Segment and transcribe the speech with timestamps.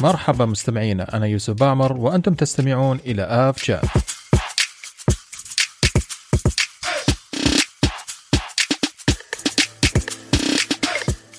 [0.00, 3.80] مرحبا مستمعينا أنا يوسف بامر وأنتم تستمعون إلى آف شات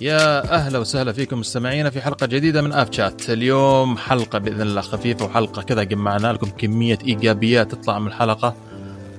[0.02, 4.82] يا أهلا وسهلا فيكم مستمعينا في حلقة جديدة من آف شات اليوم حلقة بإذن الله
[4.82, 8.56] خفيفة وحلقة كذا جمعنا لكم كمية إيجابيات تطلع من الحلقة.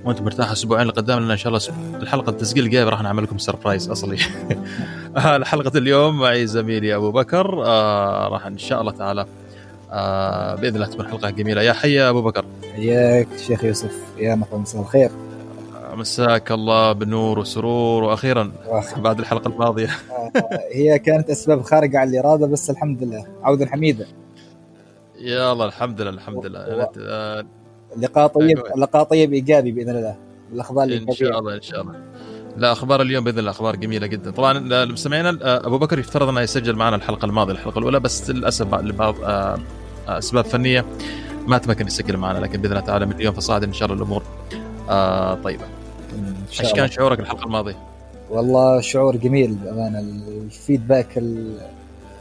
[0.08, 3.90] وأنتم مرتاحوا أسبوعين لقدام لأن إن شاء الله الحلقة التسجيل الجاي راح نعمل لكم سربرايز
[3.90, 4.18] أصلي.
[5.44, 7.62] حلقه اليوم معي زميلي أبو بكر.
[7.66, 9.26] آه راح إن شاء الله تعالى.
[9.92, 11.62] آه بإذن الله تكون حلقة جميلة.
[11.62, 12.44] يا حي أبو بكر.
[12.74, 13.96] حياك شيخ يوسف.
[14.18, 15.10] يا مساء الخير.
[15.92, 18.52] مساك الله بالنور والسرور وأخيرا
[18.96, 19.90] بعد الحلقة الماضية.
[20.74, 23.26] هي كانت أسباب خارقه عن الإرادة بس الحمد لله.
[23.42, 24.06] عودة حميدة.
[25.18, 26.88] يا الله الحمد لله الحمد لله.
[26.98, 27.46] آه،
[28.00, 30.16] لقاء طيب لقاء طيب إيجابي بإذن الله.
[30.52, 31.94] الأخبار إن شاء الله إن شاء الله.
[32.56, 34.30] لا أخبار اليوم بإذن الله أخبار جميلة جدا.
[34.30, 39.14] طبعا المستمعين أبو بكر يفترض أنه يسجل معنا الحلقة الماضية الحلقة الأولى بس للأسف لبعض
[39.24, 39.58] آه،
[40.08, 40.84] أسباب فنية
[41.46, 44.22] ما تمكن يسجل معنا لكن بإذن الله تعالى من اليوم فصاعدا إن شاء الله الأمور
[44.88, 45.64] آه طيبة.
[46.60, 47.76] إيش كان شعورك الحلقة الماضية؟
[48.30, 49.98] والله شعور جميل بأمانة.
[50.00, 51.22] الفيدباك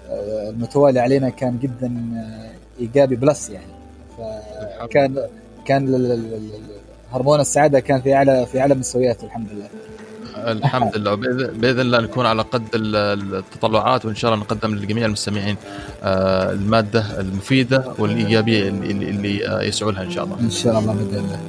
[0.10, 1.92] المتوالي علينا كان جدا
[2.80, 3.72] إيجابي بلس يعني.
[4.80, 5.28] فكان
[5.68, 5.84] كان
[7.14, 9.68] هرمون السعادة كان في اعلى في أعلى مستوياته الحمد لله.
[10.52, 11.16] الحمد لله.
[11.62, 15.56] بإذن الله نكون على قد التطلعات وإن شاء الله نقدم لجميع المستمعين
[16.04, 20.40] آه، المادة المفيدة والإيجابية اللي يسعوا لها إن شاء الله.
[20.40, 21.40] إن شاء الله بإذن الله.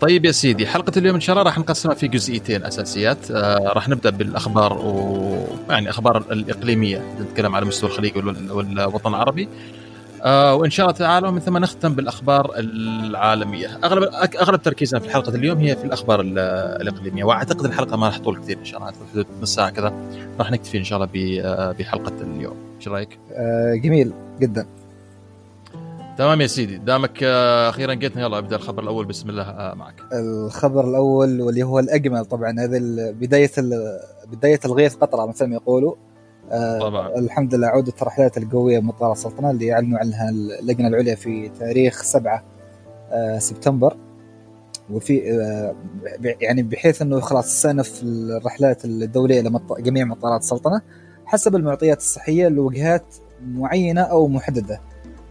[0.00, 3.30] طيب يا سيدي حلقة اليوم إن شاء الله راح نقسمها في جزئيتين أساسيات.
[3.30, 9.48] آه راح نبدأ بالأخبار و يعني أخبار الإقليمية نتكلم على مستوى الخليج والوطن العربي.
[10.26, 13.78] آه وإن شاء الله تعالى ومن ثم نختم بالأخبار العالمية.
[13.84, 14.02] أغلب
[14.40, 18.58] أغلب تركيزنا في حلقة اليوم هي في الأخبار الإقليمية وأعتقد الحلقة ما راح تطول كثير
[18.58, 19.92] إن شاء الله في حدود نص ساعة كذا
[20.38, 22.56] راح نكتفي إن شاء الله آه، بحلقة اليوم.
[22.78, 24.66] إيش رأيك؟ آه جميل جدا.
[26.18, 26.76] تمام يا سيدي.
[26.76, 27.22] دامك
[27.68, 29.04] أخيرا جيتنا يلا أبدأ الخبر الأول.
[29.04, 29.94] بسم الله معك.
[30.12, 32.78] الخبر الأول واللي هو الأجمل طبعا هذا
[33.10, 33.50] بداية
[34.32, 35.94] بداية الغيث قطره مثل ما يقولوا.
[36.80, 37.18] طبعا.
[37.18, 42.42] الحمد لله عودة الرحلات القوية مطار السلطنه اللي اعلنوا عنها اللجنة العليا في تاريخ 7
[43.38, 43.96] سبتمبر.
[44.90, 45.18] وفي
[46.40, 49.40] يعني بحيث إنه خلاص استأنف الرحلات الدولية
[49.78, 50.80] لجميع مطارات السلطنه
[51.24, 53.04] حسب المعطيات الصحية لوجهات
[53.46, 54.80] معينة أو محددة.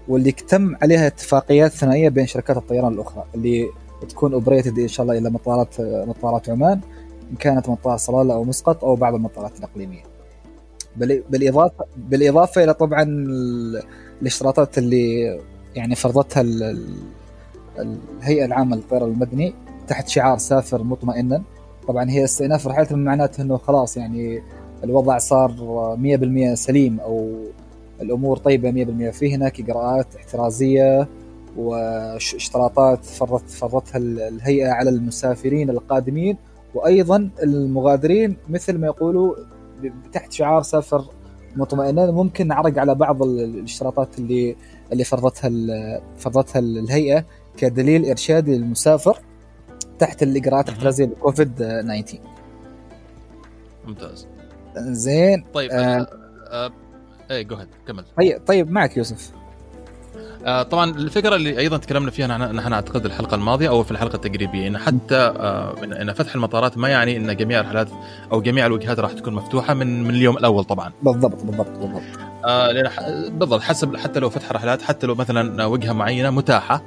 [0.07, 3.69] واللي تم عليها اتفاقيات ثنائية بين شركات الطيران الأخرى اللي
[4.09, 6.79] تكون اوبريتد إن شاء الله إلى مطارات مطارات عمان
[7.31, 10.14] إن كانت مطار صلالة أو مسقط أو بعض المطارات الإقليمية.
[10.97, 13.03] بالاضافه بالإضافة إلى طبعا
[14.21, 15.39] الاشتراطات اللي
[15.75, 16.43] يعني فرضتها
[17.79, 19.53] الهيئة العامة للطيران المدني
[19.87, 21.43] تحت شعار سافر مطمئنا.
[21.87, 24.41] طبعا هي استئناف رحلات معناته إنه خلاص يعني
[24.83, 25.51] الوضع صار
[26.51, 27.35] 100% سليم أو
[28.01, 28.71] الأمور طيبة
[29.11, 31.07] 100% في هناك إجراءات احترازية
[31.57, 36.37] واشتراطات فرضت فرضتها الهيئة على المسافرين القادمين
[36.73, 39.35] وأيضا المغادرين مثل ما يقولوا
[40.13, 41.05] تحت شعار سافر
[41.55, 44.55] مطمئنا ممكن نعرق على بعض الاشتراطات اللي
[44.91, 45.49] اللي فرضتها
[46.17, 47.25] فرضتها الهيئة
[47.57, 49.19] كدليل ارشادي للمسافر
[49.99, 52.19] تحت الإجراءات الاحترازيه لكوفيد 19
[53.87, 54.27] ممتاز.
[54.77, 55.45] زين.
[55.53, 56.07] طيب آه
[56.49, 56.71] آه
[57.31, 57.57] إيه جو
[57.87, 58.05] كمل.
[58.17, 59.31] طيب طيب معك يوسف.
[59.33, 59.44] آه
[60.71, 64.77] طبعا الفكرة اللي أيضا تكلمنا فيها نحن أعتقد الحلقة الماضية أو في الحلقة التجريبيه إن
[64.77, 67.87] حتى آه ان فتح المطارات ما يعني إن جميع الرحلات
[68.31, 70.91] أو جميع الوجهات راح تكون مفتوحة من من اليوم الأول طبعا.
[71.03, 72.01] بالضبط بالضبط بالضبط.
[72.45, 76.83] آه بالضبط حسب حتى لو فتح رحلات حتى لو مثلا وجهة معينة متاحة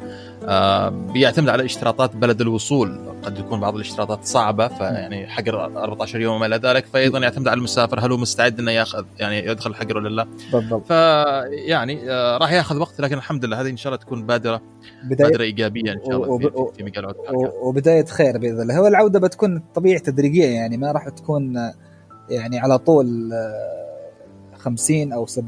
[0.48, 3.08] آه بيعتمد على اشتراطات بلد الوصول.
[3.22, 7.58] قد يكون بعض الاشتراطات صعبة فيعني حجر 14 يوم وما إلى ذلك فايضا يعتمد على
[7.58, 10.26] المسافر هل هو مستعد إنه يأخذ يعني يدخل الحجر ولا لا.
[10.52, 10.86] بالضبط.
[10.86, 14.60] فيعني آه راح يأخذ وقت لكن الحمد لله هذه إن شاء الله تكون بادرة
[15.04, 16.42] بداية بادرة إيجابية إن شاء الله وب...
[16.42, 17.14] في, في مجال
[17.62, 18.78] وبداية خير بإذن الله.
[18.78, 21.54] هو العودة بتكون طبيعه تدريجيه يعني ما راح تكون
[22.30, 23.30] يعني على طول
[24.68, 25.40] 50 أو 70%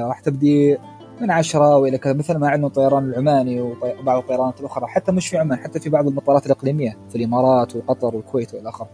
[0.00, 0.78] راح تبدي
[1.20, 5.38] من 10 وإلى كذا مثل ما عندنا الطيران العماني وبعض الطيرانات الأخرى حتى مش في
[5.38, 8.88] عمان حتى في بعض المطارات الإقليمية في الإمارات وقطر والكويت والى اخره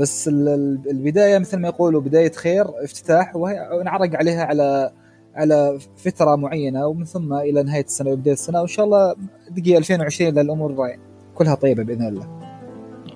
[0.00, 4.92] بس البداية مثل ما يقولوا بداية خير افتتاح ونعرق عليها على
[5.34, 9.14] على فترة معينة ومن ثم إلى نهاية السنة وبداية السنة وإن شاء الله
[9.50, 10.96] دقيقة 2020 للأمور
[11.34, 12.39] كلها طيبة بإذن الله.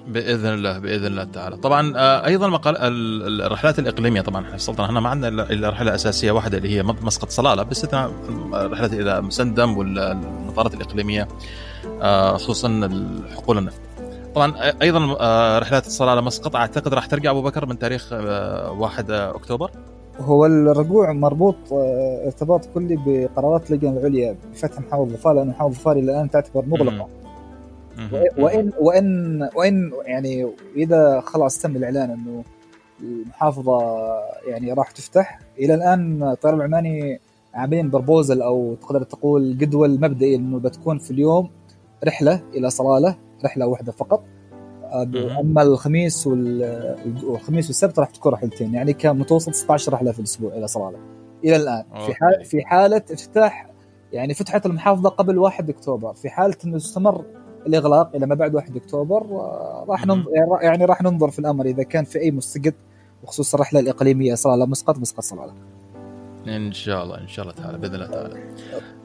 [0.08, 1.56] بإذن الله بإذن الله تعالى.
[1.56, 2.76] طبعا آه، أيضا مقال
[3.40, 7.30] الرحلات الإقليمية طبعا إحنا السلطنه إحنا ما عندنا الا رحلة أساسية واحدة اللي هي مسقط
[7.30, 8.12] صلالة باستثناء
[8.52, 11.28] رحلات إلى مسندم والمطارات الإقليمية
[12.02, 12.88] آه، خصوصا
[13.36, 13.80] حقول النفط.
[14.34, 16.56] طبعا أيضا آه، رحلات الصلالة مسقط.
[16.56, 19.70] أعتقد راح ترجع أبو بكر من تاريخ 1 أكتوبر؟
[20.20, 21.56] هو الرجوع مربوط
[22.26, 27.08] ارتباط كلي بقرارات اللجنة العليا بفتح محافظ ظفار لأن محافظ ظفار إلى الآن تعتبر مغلقة.
[28.38, 32.44] وان وان وإن يعني إذا خلاص تم الإعلان إنه
[33.00, 33.80] المحافظة
[34.46, 37.20] يعني راح تفتح إلى الآن الطيران العماني
[37.54, 41.50] عاملين بربوزل أو تقدر تقول جدول مبدئي إنه بتكون في اليوم
[42.04, 44.24] رحلة إلى صلالة رحلة واحدة فقط.
[45.40, 50.66] أما الخميس والخميس والسبت راح تكون رحلتين يعني كان متوسط 16 رحلة في الأسبوع إلى
[50.66, 50.98] صلالة.
[51.44, 51.84] إلى الآن.
[52.06, 53.70] في حال في حالة افتتاح
[54.12, 57.24] يعني فتحت المحافظة قبل 1 أكتوبر في حالة إنه استمر
[57.66, 59.26] الإغلاق إلى ما بعد 1 أكتوبر
[59.88, 60.30] راح ننظر
[60.62, 62.74] يعني راح ننظر في الأمر إذا كان في أي مستجد
[63.22, 65.54] بخصوص الرحلة الإقليمية صلاله مسقط مسقط صلاله
[66.46, 68.54] إن شاء الله إن شاء الله تعالى بإذن الله تعالى.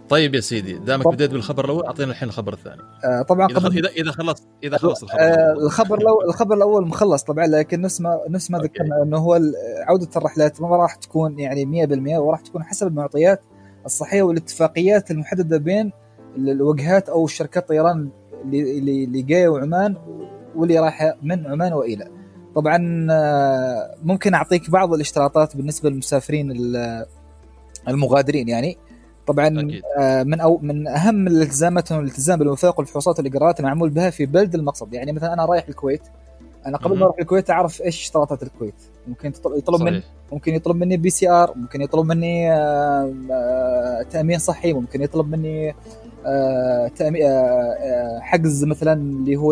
[0.10, 2.82] طيب يا سيدي دامك بديت بالخبر الأول أعطينا الحين الخبر الثاني.
[3.06, 3.78] آه طبعا إذا قبل...
[3.78, 8.02] اذا إذا خلص إذا خلص الخبر آه الخبر الأول الخبر الأول مخلص طبعا لكن نفس
[8.02, 9.40] ما نفس ما ذكرنا إنه هو
[9.88, 13.42] عودة الرحلات ما راح تكون يعني 100% وراح تكون حسب المعطيات
[13.86, 15.92] الصحية والاتفاقيات المحددة بين
[16.38, 18.10] الوجهات أو شركات الطيران
[18.44, 19.96] اللي اللي جاية وعمان
[20.56, 22.08] واللي رايحه من عمان وإلى.
[22.56, 26.52] طبعا آه، ممكن أعطيك بعض الاشتراطات بالنسبة للمسافرين
[27.88, 28.78] المغادرين يعني.
[29.28, 29.82] طبعا أكيد.
[30.00, 34.94] آه، من أو من أهم الألتزامات الالتزام بالوثائق والفحوصات والاجراءات المعمول بها في بلد المقصد.
[34.94, 36.02] يعني مثلا أنا رايح الكويت.
[36.66, 38.76] أنا قبل ما أروح الكويت أعرف إيش اشتراطات الكويت.
[39.08, 45.30] ممكن يطلب مني ممكن يطلب مني PCR ممكن يطلب مني آه، تأمين صحي ممكن يطلب
[45.30, 45.76] مني
[48.22, 49.52] حجز مثلا اللي هو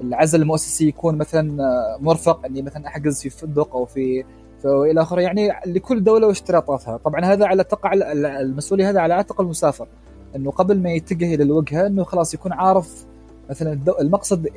[0.00, 1.58] العزل المؤسسي يكون مثلا
[2.00, 4.24] مرفق إني مثلا أحجز في فندق أو في
[4.64, 5.20] والى آخره.
[5.20, 6.96] يعني لكل دولة واشتراطاتها.
[6.96, 7.92] طبعا هذا على تقع
[8.40, 9.88] المسؤوليه هذا على عاتق المسافر
[10.36, 13.06] إنه قبل ما يتجه إلى الوجهة إنه خلاص يكون عارف
[13.50, 14.48] مثلا المقصد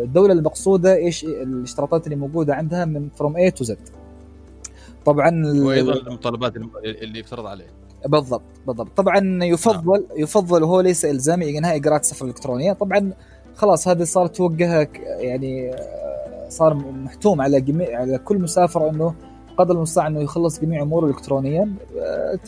[0.00, 3.78] الدولة المقصودة إيش الاشتراطات اللي موجودة عندها من from A to Z
[5.04, 7.77] طبعا وأيضا المتطلبات اللي يفترض عليه.
[8.06, 10.20] بالضبط بالضبط طبعا يفضل نعم.
[10.22, 13.12] يفضل وهو ليس إلزامي انهاء إجراءات السفر الإلكترونية طبعا
[13.54, 15.76] خلاص هذه صارت توجهها يعني
[16.48, 19.14] صار محتوم على جميع على كل مسافر إنه
[19.56, 21.74] قدر المستطاع إنه يخلص جميع أموره الكترونيا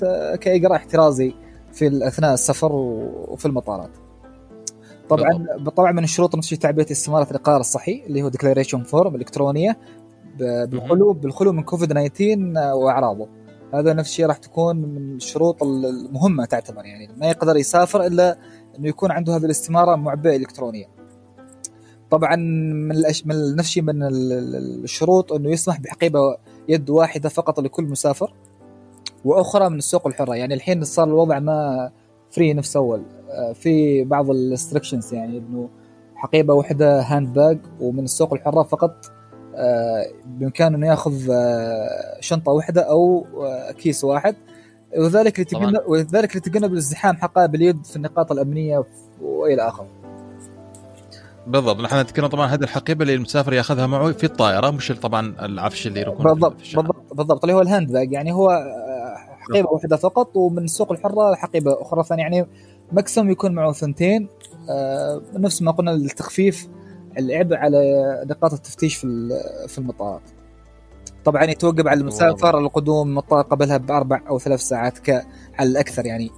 [0.02, 1.34] آه، كإجراء احترازي
[1.72, 3.90] في أثناء السفر وفي المطارات.
[5.08, 9.78] طبعا طبعا من الشروط نفس تعبئة استمارة الاقرار الصحي اللي هو declaration form الإلكترونية
[10.38, 13.28] بالخلو بالخلو من كوفيد 19 وأعراضه.
[13.74, 18.38] هذا نفس الشيء راح تكون من الشروط المهمة تعتبر يعني ما يقدر يسافر إلا
[18.78, 20.88] إنه يكون عنده هذه الاستمارة معبئه الكترونيا.
[22.10, 23.26] طبعا من الأش...
[23.26, 24.02] من نفس الشيء من
[24.84, 26.36] الشروط إنه يسمح بحقيبة
[26.68, 28.34] يد واحدة فقط لكل مسافر
[29.24, 31.90] وأخرى من السوق الحرة يعني الحين صار الوضع ما
[32.30, 35.68] free نفس أول آه، في بعض ال restrictions يعني إنه
[36.14, 39.12] حقيبة واحدة hand bag ومن السوق الحرة فقط
[40.26, 43.26] بإمكانه إنه يأخذ آه، شنطة واحدة أو
[43.78, 44.36] كيس واحد.
[44.98, 48.84] وذلك لتجنب وذلك لتجنب الازدحام حقائب اليد في النقاط الأمنية
[49.22, 49.86] وإلى آخره.
[51.46, 51.80] بالضبط.
[51.80, 56.00] نحن نتكلم طبعا هذه الحقيبة اللي المسافر يأخذها معه في الطائرة مش طبعا العفش اللي
[56.00, 57.44] يكون بالضبط بالضبط بالضبط.
[57.44, 61.82] اللي هو ال hand bag يعني هو آه، حقيبة واحدة فقط ومن السوق الحرة حقيبة
[61.82, 62.22] أخرى ثانية.
[62.22, 62.46] يعني
[62.92, 64.28] maximum يكون معه ثنتين.
[64.70, 66.68] آه، نفس ما قلنا للتخفيف.
[67.24, 69.28] العبء على نقاط التفتيش في
[69.68, 70.22] في المطارات
[71.24, 75.10] طبعا يتوقف على المسافر القدوم المطار قبلها بأربع أو ثلاث ساعات
[75.58, 76.30] على الأكثر يعني.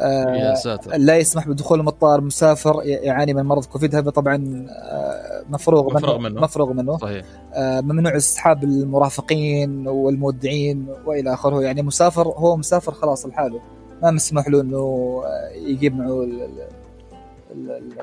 [0.00, 0.96] يا آه، ساتر.
[0.96, 3.94] لا يسمح بدخول المطار مسافر يعاني من مرض كوفيد.
[3.94, 6.98] هذا طبعا آه، مفروغ, مفروغ منه, منه مفروغ منه.
[6.98, 7.24] صحيح.
[7.54, 11.62] آه، ممنوع اسحاب المرافقين والمودعين وإلى آخره.
[11.62, 13.60] يعني مسافر هو مسافر خلاص لحاله.
[14.02, 15.22] ما مسمح له إنه
[15.54, 16.26] يجيب معه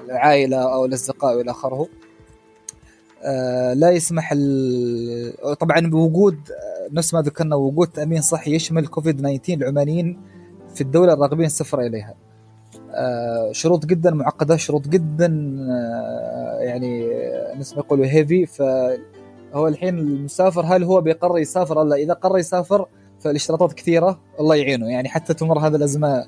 [0.09, 1.87] العائلة أو الأصدقاء والى آخره.
[3.73, 4.33] لا يسمح
[5.59, 6.37] طبعا بوجود
[6.91, 10.21] نفس ما ذكرنا وجود تأمين صحي يشمل كوفيد 19 العمانيين
[10.75, 12.15] في الدولة الراغبين السفر إليها.
[12.95, 17.09] آه، شروط جدا معقدة شروط جدا آه، يعني
[17.59, 22.85] نسمع يقولوا هيفي فهو الحين المسافر هل هو بيقرر يسافر ولا إذا قرر يسافر
[23.19, 24.89] فالاشتراطات كثيرة الله يعينه.
[24.89, 26.25] يعني حتى تمر هذه الأزمة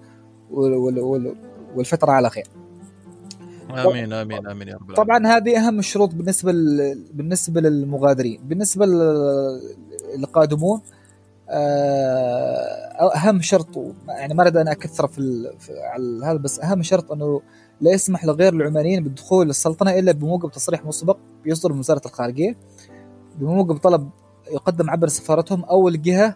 [1.75, 2.47] والفترة على خير.
[3.71, 6.51] آمين آمين آمين يا رب طبعا هذه أهم الشروط بالنسبة
[7.13, 8.41] بالنسبة للمغادرين.
[8.43, 8.85] بالنسبة
[10.15, 10.81] للقادمون
[11.49, 13.67] آه، أهم شرط
[14.07, 17.41] يعني ما أريد أنا أكثر في, على هذا بس أهم شرط أنه
[17.81, 22.57] لا يسمح لغير العمانيين بالدخول للسلطنة إلا بموجب تصريح مسبق يصدر من وزارة الخارجية.
[23.39, 24.09] بموجب طلب
[24.51, 26.35] يقدم عبر سفارتهم أو الجهة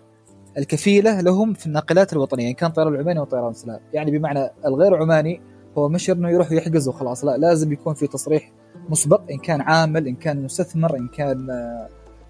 [0.57, 4.95] الكفيلة لهم في الناقلات الوطنية إن كان طيران العماني أو طيران سلام يعني بمعنى الغير
[4.95, 5.41] عماني
[5.77, 8.51] هو مش إنه يروح يحجز وخلاص لا لازم يكون في تصريح
[8.89, 11.47] مسبق إن كان عامل إن كان مستثمر إن كان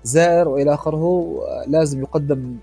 [0.03, 2.55] زائر وإلى آخره لازم يقدم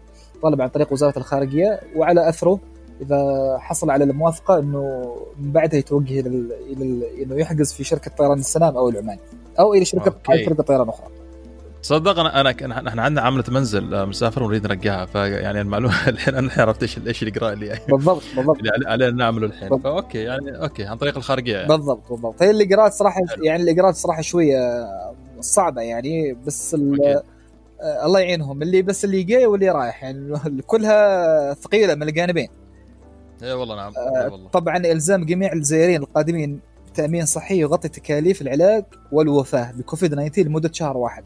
[0.42, 2.60] طلب عن طريق وزارة الخارجية وعلى أثره
[3.00, 8.76] إذا حصل على الموافقة إنه من بعدها يتوجه إلى إنه يحجز في شركة طيران السلام
[8.76, 9.20] أو العماني
[9.58, 10.44] أو إلى شركة okay.
[10.44, 11.06] شركة طيران أخرى.
[11.82, 12.50] تصدق أنا أنا
[12.88, 16.98] إحنا عندنا عمله منزل آه، مسافر ونريد نرجعها فيعني المعلومة الحين أنا الحين عرفت إيش
[16.98, 18.58] إيش الاجراء اللي يعني بالضبط بالضبط.
[18.58, 19.78] اللي علينا نعمله الحين.
[19.78, 21.68] ف okay يعني okay عن طريق الخارجية يعني.
[21.68, 22.42] بالضبط بالضبط.
[22.42, 24.86] هي الاجراءات صراحة يعني الاجراءات صراحة شوية
[25.40, 28.62] صعبة يعني بس آه الله يعينهم.
[28.62, 32.48] اللي بس اللي جاي واللي رايح يعني كلها ثقيلة من الجانبين.
[33.42, 33.92] اي والله نعم.
[33.96, 34.48] آه والله.
[34.48, 36.60] طبعا إلزام جميع الزائرين القادمين
[36.94, 41.24] تأمين صحي يغطي تكاليف العلاج والوفاة بكوفيد 19 لمدة شهر واحد.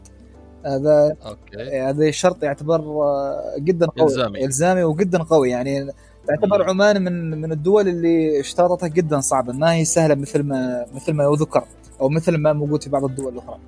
[0.65, 1.79] هذا أوكي.
[1.81, 4.45] هذا شرط يعتبر آه، جدا قوي إلزامي.
[4.45, 5.49] إلزامي وجدا قوي.
[5.49, 5.91] يعني
[6.27, 11.13] تعتبر عمان من من الدول اللي اشتراطاتها جدا صعبه ما هي سهلة مثل ما مثل
[11.13, 11.63] ما يذكر
[12.01, 13.59] أو مثل ما موجود في بعض الدول الأخرى.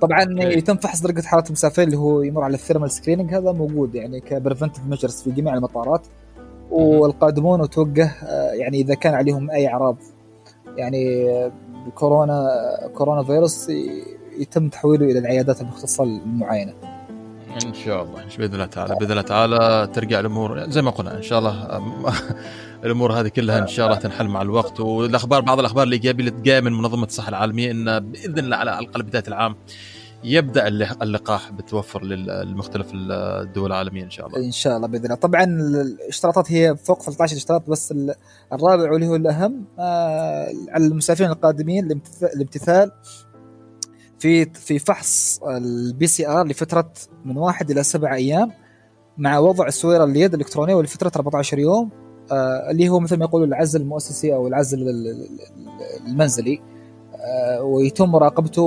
[0.00, 0.56] طبعا okay.
[0.56, 4.20] يتم فحص درجة حرارة المسافرين اللي هو يمر على ال thermal screening هذا موجود يعني
[4.20, 6.06] ك preventive measures في جميع المطارات.
[6.70, 9.96] والقادمون وتوجه آه، يعني إذا كان عليهم أي أعراض.
[10.76, 11.26] يعني
[11.94, 12.50] كورونا
[12.94, 13.70] corona virus
[14.38, 16.74] يتم تحويله إلى العيادات المختصة للمعاينه.
[17.66, 21.22] إن شاء الله بإذن الله تعالى بإذن الله تعالى ترجع الأمور زي ما قلنا إن
[21.22, 21.82] شاء الله
[22.84, 26.60] الأمور هذه كلها إن شاء الله تنحل مع الوقت والأخبار بعض الأخبار الايجابيه اللي جاية
[26.60, 29.56] من منظمة الصحة العالمية إن بإذن الله على الأقل بداية العام
[30.24, 30.68] يبدأ
[31.02, 34.38] اللقاح بتوفر للمختلف الدول العالمية إن شاء الله.
[34.38, 37.94] إن شاء الله بإذن الله، طبعا الاشتراطات هي فوق 13 اشتراط بس
[38.52, 42.00] الرابع واللي هو الأهم آه، على المسافرين القادمين
[42.34, 42.90] الامتثال
[44.18, 46.92] في في فحص ال PCR لفترة
[47.24, 48.52] من واحد إلى سبع أيام
[49.18, 51.90] مع وضع السويرة اليد الإلكترونية ولفترة 14 يوم
[52.32, 54.86] آه اللي هو مثل ما يقولوا العزل المؤسسي أو العزل
[56.06, 56.60] المنزلي
[57.14, 58.62] آه ويتم مراقبته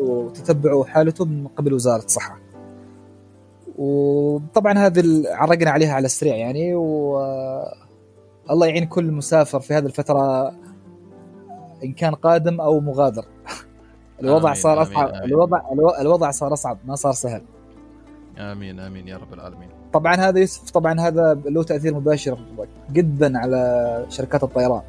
[0.00, 2.38] وتتبع حالته من قبل وزارة الصحة.
[3.78, 7.18] وطبعا هذه عرقنا عليها على السريع يعني و
[8.50, 10.48] الله يعين كل مسافر في هذه الفترة
[11.84, 13.24] إن كان قادم أو مغادر
[14.22, 15.24] الوضع آمين صار أصعب آمين.
[15.24, 15.60] الوضع
[16.00, 17.42] الوضع صار أصعب ما صار سهل.
[18.38, 19.68] آمين آمين يا رب العالمين.
[19.92, 22.38] طبعا هذا يوسف طبعا هذا له تأثير مباشر
[22.92, 24.82] جدا على شركات الطيران.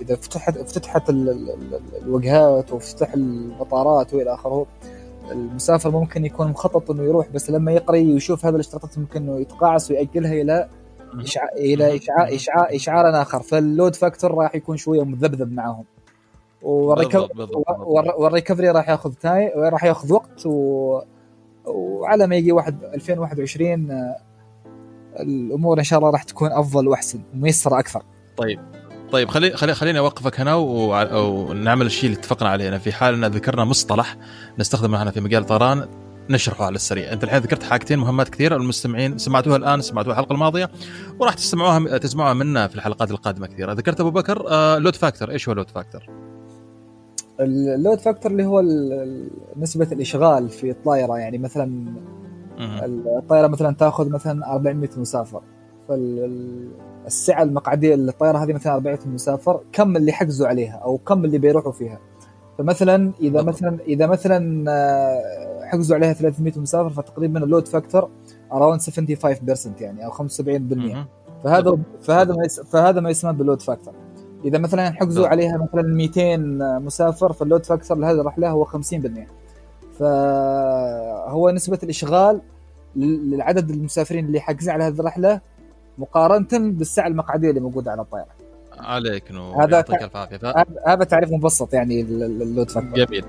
[0.00, 1.10] اذا فتحت افتتحت
[2.02, 4.66] الوجهات وافتتح المطارات وإلى آخره
[5.30, 9.90] المسافر ممكن يكون مخطط إنه يروح بس لما يقري ويشوف هذا الاشتراطات ممكن إنه يتقاعس
[9.90, 10.68] ويأجلها إلى
[11.20, 13.42] إشعاع إلى إشعاع إشعاع إشعار آخر.
[13.42, 15.84] فال load factor راح يكون شوية مذبذب معهم.
[16.62, 21.00] وال recovery راح ياخذ ti- راح ياخذ وقت و...
[21.64, 24.16] وعلى ما يجي واحد 2021 آه،
[25.20, 28.02] الأمور إن شاء الله راح تكون أفضل وأحسن وميسره أكثر.
[28.36, 28.60] طيب
[29.12, 32.78] طيب خلي خلي خليني أوقفك هنا ونعمل الشيء اللي اتفقنا عليه.
[32.78, 34.16] في حال أن ذكرنا مصطلح
[34.58, 35.88] نستخدمه هنا في مجال الطيران
[36.30, 37.12] نشرحه على السريع.
[37.12, 40.70] أنت الحين ذكرت حاجتين مهمات كثيرة المستمعين سمعتوها الآن سمعتوها الحلقة الماضية
[41.18, 43.72] وراح تسمعوها تسمعوها منا في الحلقات القادمة كثيرة.
[43.72, 46.29] ذكرت أبو بكر آه load factor إيش هو load factor
[47.40, 48.64] ال load factor اللي هو
[49.56, 51.94] نسبة الإشغال في الطائرة يعني مثلا
[53.18, 55.42] الطائرة مثلا تأخذ مثلا 400 مسافر.
[55.88, 61.72] فالسعة المقعدية للطائرة هذه مثلا 400 مسافر كم اللي حجزوا عليها أو كم اللي بيروحوا
[61.72, 61.98] فيها؟
[62.58, 68.08] فمثلا إذا مثلا إذا مثلا آه، حجزوا عليها 300 مسافر فتقريبا ال load factor
[68.52, 71.06] around 75% يعني أو 75%
[71.44, 73.94] فهذا فهذا ما فهذا ما يسمى بال load factor.
[74.44, 75.32] إذا مثلا حجزوا نعم.
[75.32, 76.36] عليها مثلا 200
[76.78, 78.68] مسافر فال load factor لهذه الرحله هو 50%
[79.98, 82.40] فهو نسبة الإشغال
[82.96, 85.40] للعدد المسافرين اللي حاجزين على هذه الرحلة
[85.98, 88.28] مقارنه بالسعة المقعدية اللي موجودة على الطائرة.
[88.78, 90.66] عليك نور هذا يعطيك العافية.
[90.86, 93.24] هذا تعريف مبسط يعني ال load factor جميل.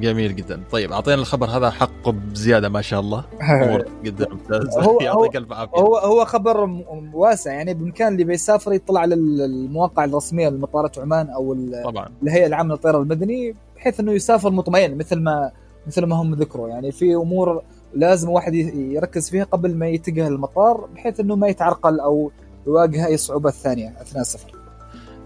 [0.00, 0.62] جميل جدا.
[0.70, 3.24] طيب أعطينا الخبر هذا حقه بزيادة ما شاء الله.
[3.40, 5.78] أمور جدا ممتاز هو يعطيك الف عافية.
[5.78, 6.70] هو هو خبر
[7.14, 7.52] واسع.
[7.52, 12.08] يعني بإمكان اللي بيسافر يطلع على المواقع الرسمية لمطارات عمان أو طبعا.
[12.22, 15.50] الهيئه العامة للطيران المدني بحيث إنه يسافر مطمئن مثل ما
[15.86, 16.68] مثل ما هم ذكروا.
[16.68, 17.62] يعني في أمور
[17.94, 22.30] لازم واحد يركز فيها قبل ما يتجه المطار بحيث إنه ما يتعرقل أو
[22.66, 24.53] يواجه أي صعوبات ثانية أثناء السفر.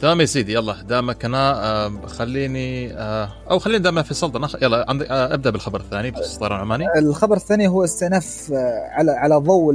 [0.01, 4.85] تمام يا سيدي يلا دامك أنا آه خليني آه أو خليني دامنا في السلطنه يلا
[4.89, 8.53] عندي آه أبدأ بالخبر الثاني الطيران العماني الخبر الثاني هو استئناف
[8.91, 9.75] على على ضوء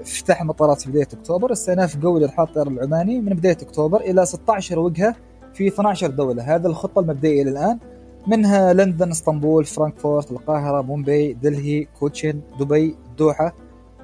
[0.00, 1.52] افتتاح المطارات في بداية أكتوبر.
[1.52, 5.14] استئناف قوي لرحلات الطيران العماني من بداية أكتوبر إلى 16 وجهة
[5.54, 6.54] في 12 دولة.
[6.54, 7.78] هذا الخطة المبدئية إلى الان
[8.26, 13.54] منها لندن إسطنبول فرانكفورت القاهرة مومباي دلهي كوتشين دبي الدوحه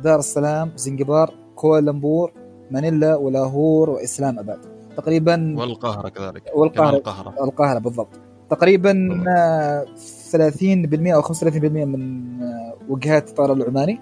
[0.03, 2.33] دار السلام زنجبار كوالالمبور
[2.71, 4.80] مانيلا ولاهور وإسلام آباد.
[5.01, 6.43] تقريبا والقاهرة كذلك.
[6.55, 6.97] والقاهرة.
[6.97, 8.21] القاهرة, القاهرة بالضبط.
[8.51, 9.25] تقريبا
[10.33, 12.25] 30% أو 35% من
[12.89, 14.01] وجهات الطيران العماني.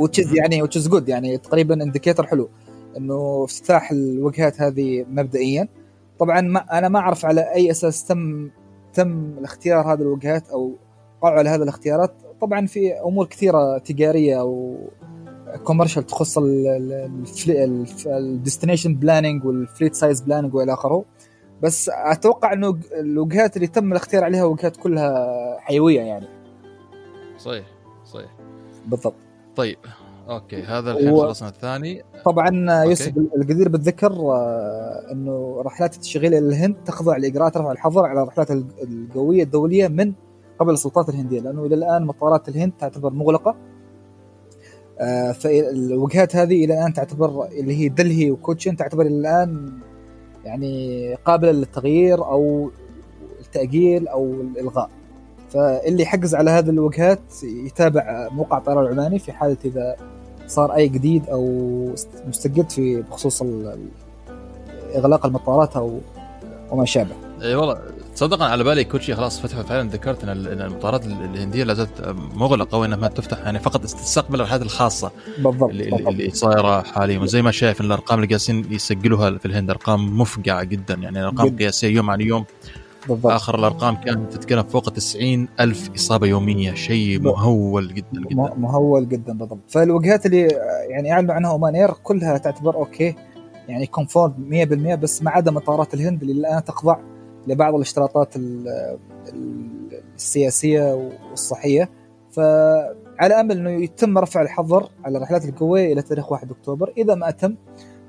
[0.00, 2.48] which is يعني which is good يعني تقريبا indicator حلو
[2.96, 5.68] إنه افتتاح الوجهات هذه مبدئيا.
[6.18, 8.50] طبعا ما أنا ما أعرف على أي أساس تم
[8.94, 10.72] تم الاختيار هذه الوجهات أو
[11.22, 12.12] وقعوا على هذه الاختيارات.
[12.40, 14.78] طبعا في أمور كثيرة تجارية أو
[15.64, 16.38] commercial تخص
[18.06, 21.04] ال destination planning وال fleet size planning والى آخره.
[21.62, 26.26] بس أتوقع إنه الوجهات اللي تم الاختيار عليها وجهات كلها حيوية يعني.
[27.38, 27.66] صحيح
[28.04, 28.30] صحيح.
[28.86, 29.14] بالضبط.
[29.56, 29.78] طيب
[30.28, 31.16] okay هذا الحين و...
[31.16, 32.02] خلصنا الثاني.
[32.24, 38.22] طبعا يوسف الجدير بالذكر آه، إنه رحلات التشغيل إلى الهند تخضع لإجراءات رفع الحظر على
[38.22, 38.50] الرحلات
[38.82, 40.12] الجويه الدولية من
[40.58, 43.56] قبل السلطات الهندية لأنه إلى الآن مطارات الهند تعتبر مغلقة.
[45.32, 49.72] فالوجهات هذه إلى الآن تعتبر اللي هي دلهي وكوتشن تعتبر إلى الآن
[50.44, 52.70] يعني قابلة للتغيير أو
[53.40, 54.90] التأجيل أو الإلغاء
[55.50, 59.96] فاللي يحجز على هذه الوجهات يتابع موقع الطيران العماني في حالة إذا
[60.46, 61.44] صار أي جديد أو
[62.26, 63.42] مستجد في بخصوص
[64.96, 65.98] إغلاق المطارات أو
[66.70, 67.14] وما شابه.
[67.42, 67.78] إي والله
[68.18, 72.96] تصدق على بالي كوتشي خلاص فتحوا فعلا ذكرت إن المطارات الهندية لا زالت مغلقة وإنها
[72.96, 76.08] ما تفتح يعني فقط تستقبل الرحلات الخاصة بالضبط اللي, بالضبط.
[76.08, 77.18] اللي صايرة حاليا.
[77.18, 81.56] وزي ما شايف إن الأرقام اللي جالسين يسجلوها في الهند أرقام مفقعه جدا يعني ارقام
[81.56, 82.44] قياسية يوم عن يوم.
[83.08, 83.32] بالضبط.
[83.32, 88.54] آخر الأرقام كانت تتكلم فوق 90 ألف إصابة يومية شيء مهول جدا جدا.
[88.56, 89.60] مهول جدا بالضبط.
[89.68, 90.48] فالوجهات اللي
[90.90, 93.14] يعني أعلنوا عنها Oman Air كلها تعتبر okay
[93.68, 96.96] يعني confirm 100% بس ما عدا مطارات الهند اللي الآن تخضع
[97.46, 98.34] لبعض الاشتراطات
[100.16, 101.90] السياسية والصحية
[102.30, 107.30] فعلى أمل إنه يتم رفع الحظر على الرحلات القويه إلى تاريخ 1 أكتوبر إذا ما
[107.30, 107.54] تم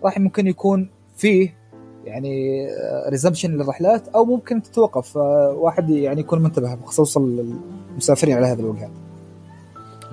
[0.03, 1.59] راح ممكن يكون فيه
[2.05, 2.67] يعني
[3.09, 5.15] ريزمشن للرحلات أو ممكن تتوقف
[5.55, 8.91] واحد يعني يكون منتبه بخصوص المسافرين على هذه الوجهات.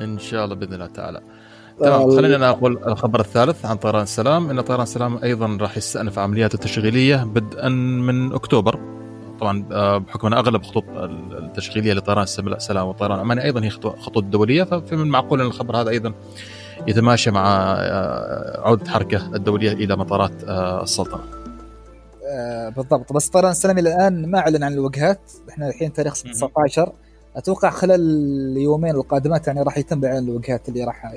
[0.00, 1.20] إن شاء الله بإذن الله تعالى.
[1.81, 6.18] تمام خلينا أنا أقول الخبر الثالث عن طيران السلام إن طيران السلام أيضا راح يستأنف
[6.18, 8.95] عملياته التشغيلية بدءا من أكتوبر
[9.40, 14.64] طبعا آه، بحكم أن أغلب خطوط التشغيلية لطيران السلام والطيران العماني أيضا هي خطوط دولية
[14.64, 16.14] فمن المعقول أن الخبر هذا أيضا
[16.88, 21.20] يتماشى مع آه، عودة الحركه الدولية إلى مطارات آه، السلطنة.
[22.77, 26.92] بالضبط بس طيران السلام إلى الآن ما أعلن عن الوجهات إحنا الحين تاريخ 19
[27.37, 28.01] أتوقع خلال
[28.57, 31.14] اليومين القادمات يعني راح يتم اعلان الوجهات اللي راح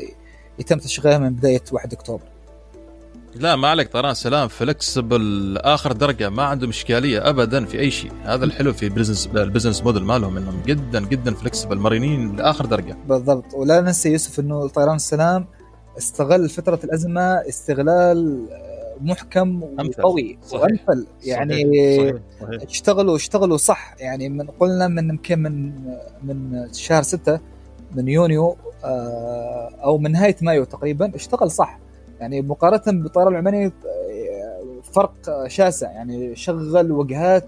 [0.60, 2.24] يتم تشغيلها من بداية 1 أكتوبر.
[3.36, 8.12] لا ما عليك طيران سلام flexible آخر درجة ما عندهم إشكالية ابدا في أي شيء.
[8.24, 12.98] هذا الحلو في business ال business model مالهم إنهم جدا جدا flexible مرنين لآخر درجة.
[13.08, 13.54] بالضبط.
[13.54, 15.48] ولا ننسى يوسف إنه طيران السلام
[15.98, 18.46] استغل فترة الأزمة استغلال
[19.02, 21.64] محكم وقوي وانفل يعني
[21.98, 22.16] صحيح.
[22.42, 22.62] صحيح.
[22.70, 23.96] اشتغلوا اشتغلوا صح.
[24.00, 25.74] يعني من قلنا من يمكن من
[26.24, 27.40] من شهر ستة
[27.96, 31.80] من يونيو آه، أو من نهاية مايو تقريبا اشتغل صح.
[32.20, 33.72] يعني مقارنة بالطيران العماني
[34.84, 37.46] فرق شاسع يعني شغل وجهات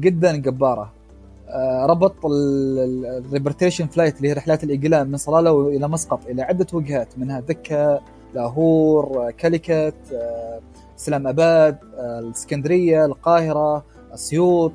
[0.00, 0.92] جدا جبارة.
[1.48, 6.66] آه، ربط ال repatriation flight اللي هي رحلات الإجلاء من صلالة إلى مسقط إلى عدة
[6.72, 8.00] وجهات منها دكا
[8.34, 10.60] لاهور كاليكت آه،
[10.96, 14.72] إسلام أباد آه، الإسكندرية القاهرة اسيوط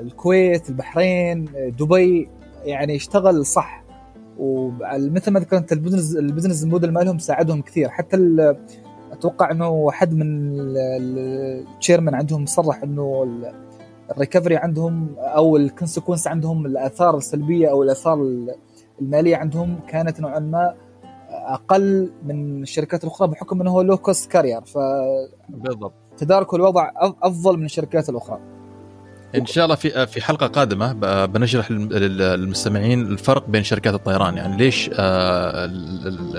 [0.00, 1.44] الكويت البحرين
[1.78, 2.28] دبي.
[2.64, 3.82] يعني اشتغل صح.
[4.38, 7.88] ومثل ما ذكرت ال business ال business model مالهم ساعدهم كثير.
[7.88, 8.16] حتى
[9.12, 13.28] أتوقع إنه حد من ال chairman عندهم صرح إنه
[14.10, 18.18] ال recovery عندهم أو ال consequence عندهم الآثار السلبية أو الآثار
[19.00, 20.74] المالية عندهم كانت نوعا ما
[21.30, 24.78] أقل من الشركات الأخرى بحكم إنه هو low cost carrier ف
[25.48, 25.92] بالضبط.
[26.16, 26.90] تداركوا الوضع
[27.22, 28.57] أفضل من الشركات الأخرى.
[29.34, 30.92] إن شاء الله في في حلقة قادمة
[31.26, 34.36] بنشرح للمستمعين الفرق بين شركات الطيران.
[34.36, 35.66] يعني ليش آه،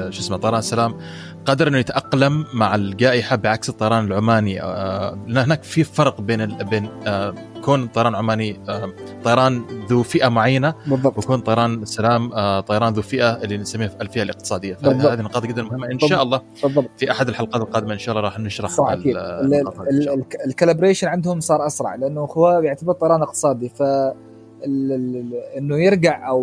[0.09, 0.97] شو اسمه طيران السلام
[1.45, 7.33] قدر إنه يتأقلم مع الجائحة بعكس الطيران العماني؟ آه، هناك في فرق بين بين آه،
[7.65, 8.59] كون طيران عماني
[9.23, 11.17] طيران ذو فئة معينة بالضبط.
[11.17, 14.73] وكون طيران السلام طيران ذو فئة اللي نسميها الفئة الاقتصادية.
[14.73, 15.91] فهذه نقاط جدا مهمة.
[15.91, 16.89] إن شاء الله بالضبط.
[16.97, 19.17] في أحد الحلقات القادمة إن شاء الله راح نشرح صح أكيد.
[20.45, 23.69] ال calibration عندهم صار أسرع لأنه هو يعتبر طيران اقتصادي.
[23.69, 23.83] ف
[25.57, 26.41] إنه يرجع أو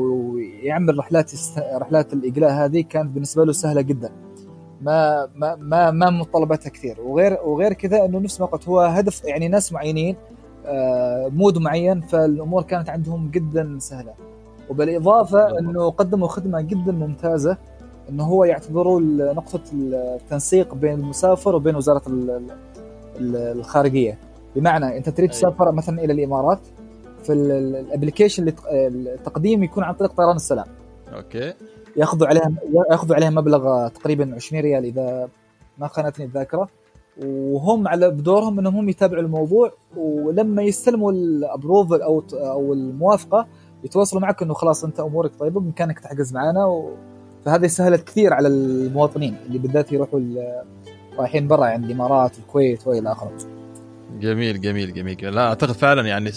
[0.62, 1.32] يعمل رحلات
[1.74, 4.10] رحلات الإجلاء هذه كانت بالنسبة له سهلة جدا.
[4.80, 7.00] ما ما ما, ما متطلباتها كثير.
[7.00, 10.35] وغير وغير كذا إنه نفس ما قلت هو هدف يعني ناس معينين آه،
[11.28, 14.14] مود معين فالأمور كانت عندهم جدا سهلة.
[14.70, 17.56] وبالإضافة إنه قدموا خدمة جدا ممتازة
[18.08, 19.00] إنه هو يعتبروا
[19.32, 22.02] نقطة التنسيق بين المسافر وبين وزارة
[23.20, 24.18] الخارجية.
[24.56, 26.58] بمعنى أنت تريد تسافر مثلا إلى الإمارات
[27.22, 30.66] في ال application التقديم يكون عن طريق طيران السلام.
[31.16, 31.54] أوكي.
[31.96, 32.52] ياخذوا عليها
[32.90, 35.28] ياخذوا عليها مبلغ تقريبا 20 ريال إذا
[35.78, 36.68] ما خانتني الذاكرة.
[37.24, 43.46] وهم على بدورهم إنهم هم يتابعوا الموضوع ولما يستلموا ال approval أو أو الموافقة
[43.84, 46.96] يتواصلوا معك إنه خلاص أنت أمورك طيبة بإمكانك تحجز معنا و...
[47.44, 50.20] فهذه سهلت كثير على المواطنين اللي بالذات يروحوا
[51.18, 53.32] رايحين برا يعني الإمارات والكويت وإلى آخره.
[54.20, 56.30] جميل جميل جميل لا أعتقد فعلا يعني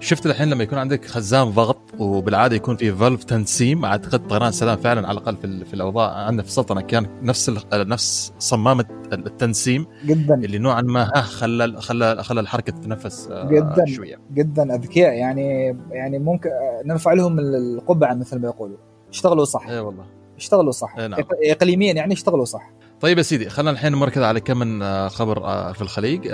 [0.00, 4.76] شفت الحين لما يكون عندك خزان ضغط وبالعادة يكون في فالف تنسيم أعتقد طيران سلام
[4.76, 6.10] فعلا على الأقل في, في الأوضاع.
[6.12, 10.34] عندنا في السلطنة كان نفس نفس صمامه التنسيم جدا.
[10.34, 13.86] اللي نوعا ما ها خلى خلى خلى الحركة تتنفس آه، جدا.
[13.86, 14.16] شوية.
[14.34, 14.74] جدا.
[14.74, 16.50] أذكياء يعني يعني ممكن
[16.84, 18.76] نرفع لهم القبعة مثل ما يقولوا.
[19.10, 19.68] اشتغلوا صح.
[19.68, 20.04] اي والله.
[20.36, 20.96] اشتغلوا صح.
[20.98, 21.20] إيه نعم.
[21.44, 22.70] اقليميا يعني اشتغلوا صح.
[23.00, 26.28] طيب يا سيدي خلينا الحين نركز على كم من آه، خبر آه، في الخليج.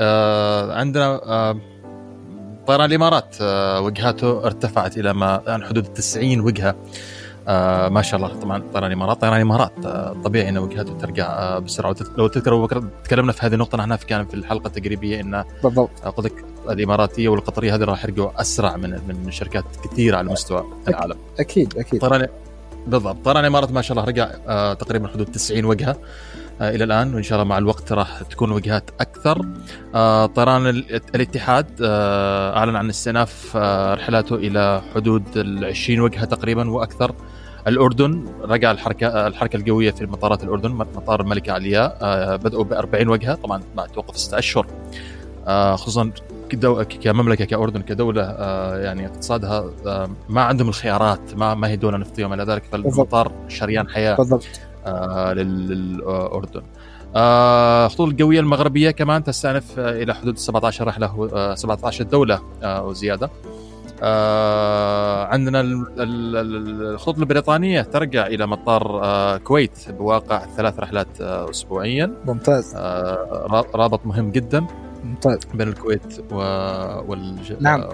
[0.70, 1.20] عندنا
[2.66, 6.74] طيران الإمارات آه، وجهاته ارتفعت إلى ما يعني حدود 90 وجهة.
[7.48, 9.20] آه ما شاء الله طبعا طيران الإمارات.
[9.20, 11.96] طيران الإمارات آه طبيعي إن وجهاته ترجع آه بسرعة.
[12.18, 15.90] لو تذكر تكلمنا في هذه النقطة نحن كان في الحلقة التقريبية إن بالضبط.
[16.06, 21.16] قلت لك الإماراتية والقطرية هذه راح يرجعوا أسرع من من شركات كثيرة على مستوى العالم.
[21.40, 22.00] أكيد أكيد.
[22.00, 22.26] طيران
[22.86, 23.16] بالضبط.
[23.24, 24.30] طيران الإمارات ما شاء الله رجع
[24.74, 25.96] تقريبا حدود 90 وجهة.
[26.60, 29.46] إلى الآن وإن شاء الله مع الوقت راح تكون وجهات أكثر.
[29.94, 30.66] آه، طيران
[31.14, 33.56] الاتحاد آه، أعلن عن استئناف
[33.96, 37.14] رحلاته إلى حدود ال 20 وجهة تقريبا وأكثر.
[37.66, 41.96] الأردن رجع الحركة الحركة القويه في مطارات الأردن مطار الملكه علياء
[42.36, 44.66] بداوا ب 40 وجهة طبعا بعد توقف ستة أشهر.
[45.74, 46.10] خصوصا
[47.02, 48.22] كمملكة كأردن كدولة
[48.76, 49.70] يعني اقتصادها
[50.28, 54.16] ما عندهم الخيارات ما ما هي دوله نفطيه وما إلى ذلك فالمطار شريان حياة.
[54.16, 54.46] بالضبط.
[54.86, 56.62] آه، للأردن.
[57.16, 63.30] آه، الخطوط القويه المغربية كمان تستأنف آه، إلى حدود 17 رحلة 17 دولة وزياده
[65.30, 65.60] عندنا
[65.96, 72.14] الخطوط البريطانية ترجع إلى مطار كويت بواقع ثلاث رحلات اسبوعيا.
[72.24, 72.76] ممتاز.
[73.74, 74.66] رابط مهم جدا
[75.04, 75.38] ممتاز.
[75.54, 76.36] بين الكويت و...
[77.08, 77.84] وال نعم.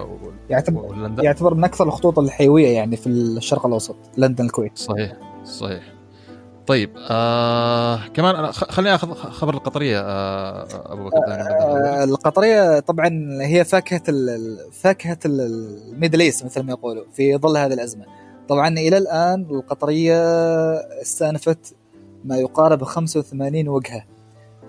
[0.49, 4.77] يعتبر يعتبر من أكثر الخطوط الحيوية يعني في الشرق الأوسط لندن الكويت.
[4.77, 5.13] صحيح
[5.45, 5.92] صحيح.
[6.67, 13.09] طيب آه كمان خليني آخذ خبر القطرية آه أبو بكر آه القطرية طبعا
[13.41, 14.03] هي فاكهة
[14.71, 18.05] فاكهة ال Middle East مثل ما يقولوا في ظل هذه الأزمة.
[18.47, 20.15] طبعا إلى الآن القطرية
[21.01, 21.75] استأنفت
[22.25, 24.05] ما يقارب 85 وجهة.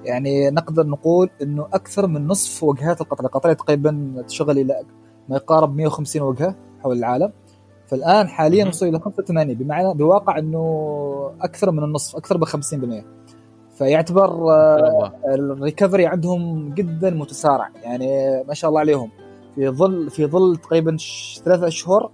[0.04, 4.82] يعني نقدر نقول إنه أكثر من نصف وجهات القطرية القطرية تقريبا تشغل إلى
[5.28, 7.32] ما يقارب 150 وجهة حول العالم.
[7.86, 13.04] فالآن حاليا وصل إلى 85 بمعنى بواقع إنه أكثر من النصف أكثر ب 50%
[13.78, 17.68] فيعتبر آه، الريكفري عندهم جدا متسارع.
[17.82, 18.06] يعني
[18.48, 19.10] ما شاء الله عليهم.
[19.54, 20.96] في ظل في ظل تقريبا
[21.44, 22.10] ثلاثة أشهر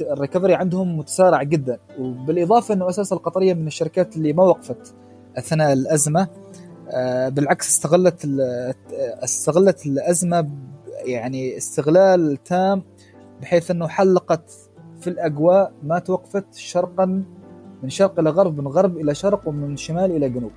[0.00, 1.78] الريكفري عندهم متسارع جدا.
[1.98, 4.94] وبالإضافة إنه أساس القطرية من الشركات اللي ما وقفت
[5.38, 6.28] أثناء الأزمة.
[6.90, 8.28] آه، بالعكس استغلت
[9.24, 10.48] استغلت الأزمة
[11.04, 12.82] يعني استغلال تام
[13.42, 14.50] بحيث أنه حلقت
[15.00, 17.24] في الأجواء ما توقفت شرقا
[17.82, 20.50] من شرق إلى غرب من غرب إلى شرق ومن شمال إلى جنوب.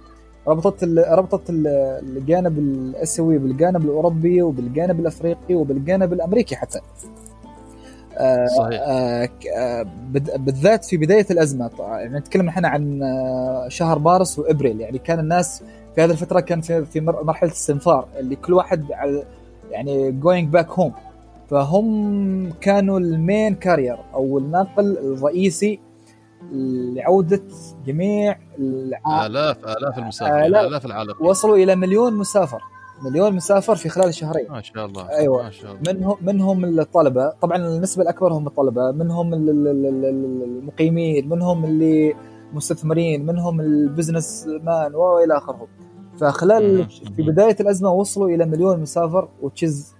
[0.47, 6.79] ربطت ربطت الجانب الأسيوي بالجانب الأوروبي وبالجانب الأفريقي وبالجانب الأمريكي حتى.
[8.17, 8.81] آه، صحيح.
[8.85, 9.85] آه آه
[10.37, 11.69] بالذات في بداية الأزمة.
[11.79, 14.81] يعني نتكلم إحنا عن آه، شهر مارس وإبريل.
[14.81, 15.63] يعني كان الناس
[15.95, 18.85] في هذه الفترة كان في في مرحلة استنفار اللي كل واحد
[19.71, 20.93] يعني going back home
[21.49, 25.79] فهم كانوا ال main carrier أو الناقل الرئيسي
[26.95, 27.41] لعودة
[27.85, 31.13] جميع الاف آلاف المسافرين آلاف, آلاف العالم.
[31.19, 32.61] وصلوا إلى مليون مسافر.
[33.01, 34.51] مليون مسافر في خلال شهرين.
[34.51, 35.09] ما شاء الله.
[35.09, 35.43] أيوه.
[35.43, 35.93] ما شاء الله.
[35.93, 37.29] منهم منهم الطلبة.
[37.29, 38.91] طبعا النسبة الأكبر هم الطلبة.
[38.91, 39.33] منهم
[40.43, 41.29] المقيمين.
[41.29, 42.13] منهم اللي
[42.53, 43.25] مستثمرين.
[43.25, 45.67] منهم ال business man وإلى آخره.
[46.19, 49.94] فخلال في بداية الأزمة وصلوا إلى مليون مسافر وتشيز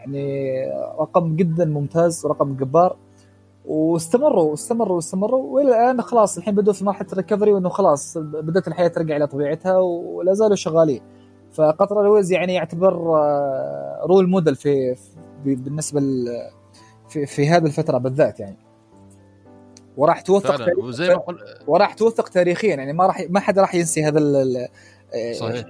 [0.00, 0.52] يعني
[1.00, 2.96] رقم جدا ممتاز ورقم جبار.
[3.64, 8.68] واستمروا واستمروا واستمروا وإلى الآن خلاص الحين بدوا في مرحلة ال recovery وإنه خلاص بدأت
[8.68, 11.00] الحياة ترجع إلى طبيعتها ولا زالوا شغالين.
[11.52, 12.92] ف Qatar Airways يعني يعتبر
[14.06, 16.00] role آه، موديل في, في بالنسبة
[17.08, 18.58] في, في هذه الفترة بالذات يعني.
[19.96, 21.38] وراح توثق وزي ما قل...
[21.66, 22.74] وراح توثق تاريخيا.
[22.74, 24.44] يعني ما راح ما حد راح ينسي هذا
[25.32, 25.66] صحيح.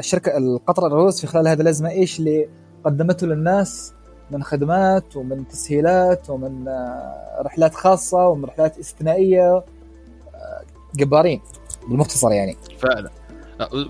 [0.00, 1.90] شركة القطر ايرويز في خلال هذه الأزمة.
[1.90, 2.48] إيش اللي
[2.84, 3.92] قدمته للناس
[4.30, 9.64] من خدمات ومن تسهيلات ومن آه، رحلات خاصة ومن رحلات استثنائية آه،
[10.94, 11.40] جبارين
[11.88, 12.56] بالمختصر يعني.
[12.78, 13.10] فعلا.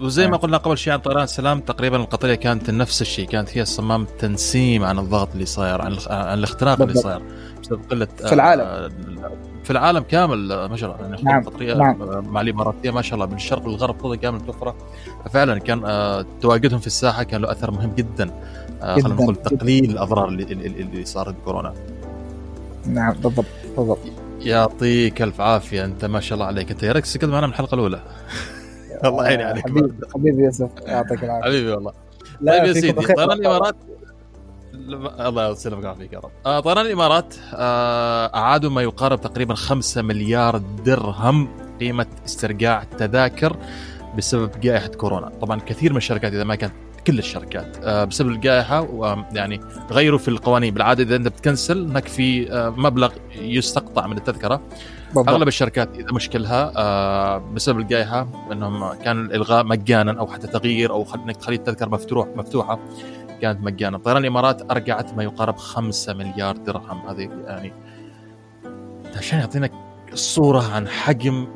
[0.02, 3.64] وزي ما قلنا قبل شيء عن طيران السلام تقريبا القطرية كانت نفس الشيء كانت هي
[3.64, 7.22] صمام تنسيم عن الضغط اللي صاير عن عن الاختناق اللي صاير.
[7.62, 8.92] بسبب قلة في العالم.
[9.64, 11.08] في العالم كامل ما شاء الله.
[11.08, 11.40] يعني نعم.
[11.40, 12.24] القطرية نعم.
[12.28, 14.76] مع الاماراتيه ما شاء الله من الشرق للغرب كامل متوفره
[15.24, 15.80] ففعلا كان
[16.40, 18.30] تواجدهم في الساحة كان له أثر مهم جدا.
[18.82, 21.74] خلينا نقول تقليل الأضرار اللي اللي صارت بكورونا
[22.86, 23.44] نعم بالضبط
[23.76, 23.98] بالضبط.
[24.40, 26.70] يعطيك ألف عافية أنت ما شاء الله عليك.
[26.70, 28.02] أنت يا ريت سكت معنا من الحلقة الأولى.
[29.04, 29.68] الله يعين عليك.
[29.68, 31.48] حبيبي حبيبي يوسف يعطيك العافية.
[31.48, 31.92] حبيبي والله.
[32.46, 33.76] طيب يا سيدي طيران الإمارات.
[35.20, 36.30] الله يسلمك ويعافيك يا رب.
[36.46, 41.48] آه طيران الإمارات آه أعادوا ما يقارب تقريبا 5 مليار درهم
[41.80, 43.56] قيمة استرجاع التذاكر
[44.18, 45.32] بسبب جائحة كورونا.
[45.40, 46.72] طبعا كثير من الشركات إذا ما كانت
[47.06, 47.76] كل الشركات.
[47.84, 48.86] آه بسبب الجائحه
[49.32, 49.60] يعني
[49.90, 50.74] غيروا في القوانين.
[50.74, 54.60] بالعادة إذا أنت بتكنسل هناك في آه مبلغ يستقطع من التذكرة.
[55.06, 55.28] بالضبط.
[55.28, 61.06] أغلب الشركات إذا مشكلها آه بسبب الجائحه إنهم كان الإلغاء مجانا أو حتى تغيير أو
[61.14, 62.78] إنك تخلي التذكرة مفتوح مفتوحة.
[63.42, 63.98] كانت مجانا.
[63.98, 67.08] طيران الإمارات ارجعت ما يقارب 5 مليار درهم.
[67.08, 67.72] هذه يعني
[69.16, 69.68] عشان يعطينا
[70.12, 71.46] الصورة عن حجم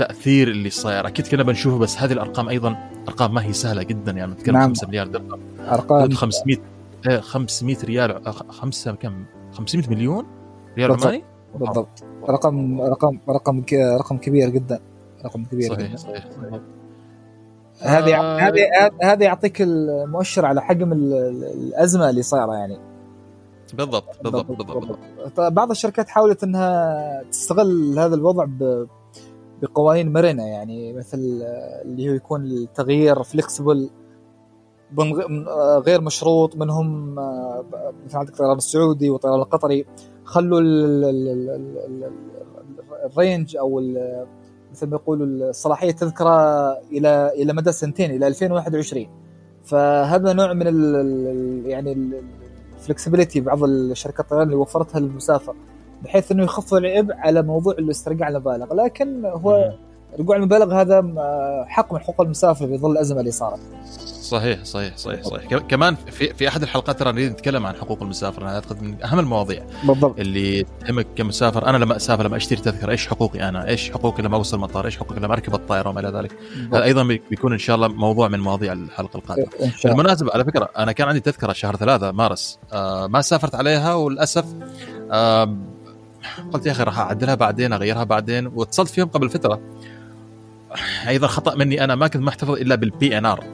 [0.00, 4.12] التأثير اللي صاير أكيد كنا بنشوفه بس هذه الأرقام أيضا أرقام ما هي سهلة جدا
[4.12, 4.68] يعني نتكلم نعم.
[4.68, 6.56] 5 مليار درهم أرقام 500
[7.20, 10.26] 500 ريال 5 كم 500 مليون
[10.78, 13.64] ريال عماني بالضبط رقم رقم رقم
[13.98, 14.80] رقم كبير جدا
[15.24, 15.96] رقم كبير صحيح جداً.
[15.96, 16.60] صحيح صحيح
[17.80, 22.78] هذه آه هذه هذه يعطيك المؤشر على حجم الأزمة اللي صايرة يعني
[23.74, 24.98] بالضبط بالضبط بالضبط, بالضبط.
[25.18, 25.52] بالضبط.
[25.52, 28.86] بعض الشركات حاولت إنها تستغل هذا الوضع ب
[29.62, 31.18] بقوانين مرنه يعني مثل
[31.84, 33.90] اللي هو يكون التغيير فليكسبل
[35.86, 37.14] غير مشروط منهم
[38.06, 39.86] مثل عندك الطيران السعودي والطيران القطري
[40.24, 40.60] خلوا
[43.04, 43.80] الرينج أو
[44.72, 49.06] مثل ما يقولوا صلاحيه التذكره إلى إلى مدى سنتين إلى 2021
[49.64, 52.20] فهذا نوع من ال يعني
[52.76, 55.54] الفلكسبيتي بعض الشركات الطيران اللي وفرتها للمسافر
[56.02, 59.72] بحيث إنه يخفض العبء على موضوع الاسترجاع المبالغ لكن هو
[60.18, 61.04] رجوع المبالغ هذا
[61.68, 63.60] حق من حقوق المسافر في ظل الازمه اللي صارت.
[64.26, 68.42] صحيح صحيح صحيح صحيح كمان في في أحد الحلقات ترى نريد نتكلم عن حقوق المسافر
[68.42, 72.90] أنا أعتقد من أهم المواضيع بالضبط اللي تهمك كمسافر أنا لما أسافر لما أشتري تذكرة
[72.90, 76.08] إيش حقوقي أنا؟ إيش حقوقي لما أوصل المطار؟ إيش حقوقي لما أركب الطائرة وما إلى
[76.08, 76.38] ذلك؟
[76.72, 79.46] هذا أيضا بيكون إن شاء الله موضوع من مواضيع الحلقة القادمة.
[79.84, 84.44] بالمناسبة على فكرة أنا كان عندي تذكرة شهر ثلاثة مارس آه ما سافرت عليها وللأسف
[85.12, 85.56] آه
[86.52, 88.46] قلت يا أخي راح أعدلها بعدين أغيرها بعدين.
[88.54, 89.60] واتصلت فيهم قبل فترة.
[91.08, 93.44] أيضا خطأ مني أنا ما كنت محتفظ إلا بال PNR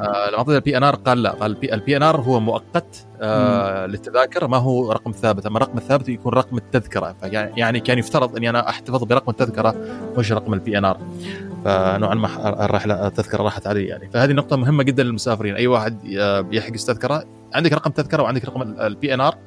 [0.00, 4.56] آه لما اعطيته ال PNR قال لا قال ال PNR هو مؤقت آه للتذاكر ما
[4.56, 5.46] هو رقم ثابت.
[5.46, 7.16] أما الرقم الثابت يكون رقم التذكرة.
[7.22, 9.74] يعني كان يفترض إني أنا أحتفظ برقم التذكرة
[10.18, 10.98] مش رقم ال PNR
[11.64, 14.10] فنوعا ما الرحله التذكرة راحت علي يعني.
[14.10, 15.56] فهذه نقطة مهمة جدا للمسافرين.
[15.56, 15.98] أي واحد
[16.48, 19.38] بيحجز تذكرة عندك رقم تذكرة وعندك رقم ال PNR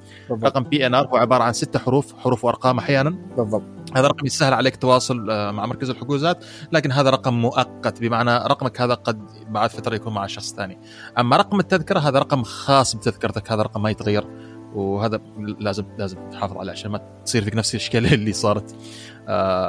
[0.43, 3.09] رقم PNR هو عبارة عن ستة حروف حروف وأرقام أحيانا.
[3.37, 3.63] بالضبط.
[3.95, 8.01] هذا رقم يسهل عليك التواصل مع مركز الحجوزات لكن هذا رقم مؤقت.
[8.01, 10.79] بمعنى رقمك هذا قد بعد فترة يكون مع شخص ثاني.
[11.17, 13.51] أما رقم التذكرة هذا رقم خاص بتذكرتك.
[13.51, 14.27] هذا رقم ما يتغير
[14.73, 15.21] وهذا
[15.59, 18.71] لازم لازم تحافظ عليه عشان ما تصير فيك نفس الإشكالية اللي صارت.
[18.71, 18.77] آه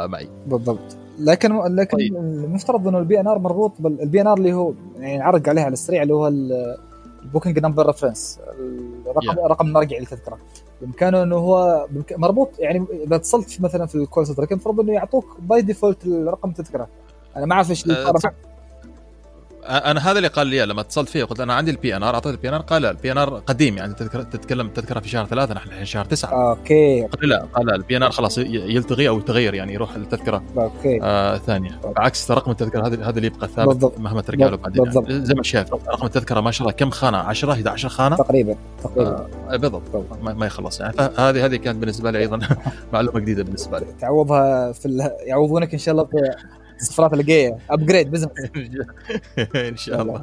[0.07, 0.29] معي.
[0.47, 0.97] بالضبط.
[1.19, 2.16] لكن لكن طيب.
[2.16, 6.14] المفترض إنه ال PNR مربوط بال PNR اللي هو يعني عرق عليها على السريع اللي
[6.14, 6.29] هو
[7.25, 8.40] ال booking number reference
[9.07, 9.51] الرقم yeah.
[9.51, 10.38] رقم مرجعي للتذكره
[10.81, 15.37] بإمكانه إنه هو مربوط يعني إذا اتصلت مثلا في ال call center المفروض إنه يعطوك
[15.40, 16.88] by default رقم التذكره
[17.37, 18.33] أنا ما أعرف إيش صار
[19.68, 22.49] أنا هذا اللي قال لي لما اتصلت فيه قلت أنا عندي ال PNR أعطيته ال
[22.49, 25.85] PNR قال لا ال PNR قديم يعني تذكر تتكلم تذكره في شهر ثلاثة نحن الحين
[25.85, 26.50] شهر تسعة.
[26.50, 27.02] أوكي.
[27.02, 31.00] قال لا قال لا ال PNR خلاص يلتغي أو يتغير يعني يروح التذكره أوكي.
[31.02, 31.81] آه ثانية.
[31.96, 33.98] بعكس رقم التذكرة هذا هذا اللي يبقى ثابت بالضبط.
[33.98, 34.85] مهما ترجع له بعدين.
[34.85, 35.11] بالضبط.
[35.11, 38.57] يعني زي ما شايف رقم التذكرة ما شاء الله كم خانة؟ 10 11 خانة؟ تقريبا
[38.85, 39.29] تقريبا.
[39.50, 39.83] آه بالضبط.
[40.22, 40.81] ما, ما يخلص.
[40.81, 42.38] يعني فهذه هذه كانت بالنسبة لي أيضا
[42.92, 43.87] معلومة جديدة بالنسبة لي.
[44.00, 45.11] تعوضها في ال...
[45.26, 46.35] يعوضونك إن شاء الله في
[46.81, 48.31] السفرات الجايه upgrade business
[49.57, 50.23] إن شاء الله.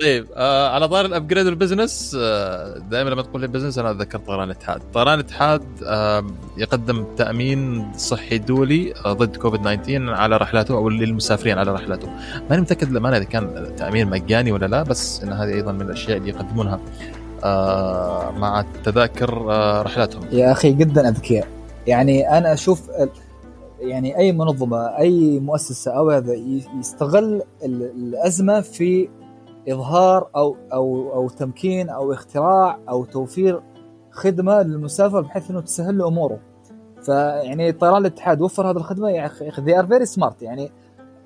[0.00, 3.90] طيب آه على طاري ال upgrade وال business آه دائما لما تقول لي business أنا
[3.90, 10.36] أتذكر طيران الاتحاد، طيران الاتحاد آه يقدم تأمين صحي دولي آه ضد كوفيد 19 على
[10.36, 12.08] رحلاته أو للمسافرين على رحلاته،
[12.50, 16.16] ماني متأكد للامانه إذا كان تأمين مجاني ولا لا بس إن هذه أيضا من الأشياء
[16.16, 16.80] اللي يقدمونها
[17.44, 20.22] آه مع تذاكر آه رحلاتهم.
[20.32, 21.48] يا أخي جدا أذكياء،
[21.86, 22.90] يعني أنا أشوف
[23.80, 26.34] يعني أي منظمة أي مؤسسة أو هذا
[26.78, 29.08] يستغل الأزمة في
[29.68, 33.62] إظهار أو أو أو تمكين أو اختراع أو توفير
[34.10, 36.38] خدمة للمسافر بحيث إنه تسهل له أموره.
[37.02, 40.70] فيعني طيران الاتحاد وفر هذه الخدمة يا أخي they are very smart يعني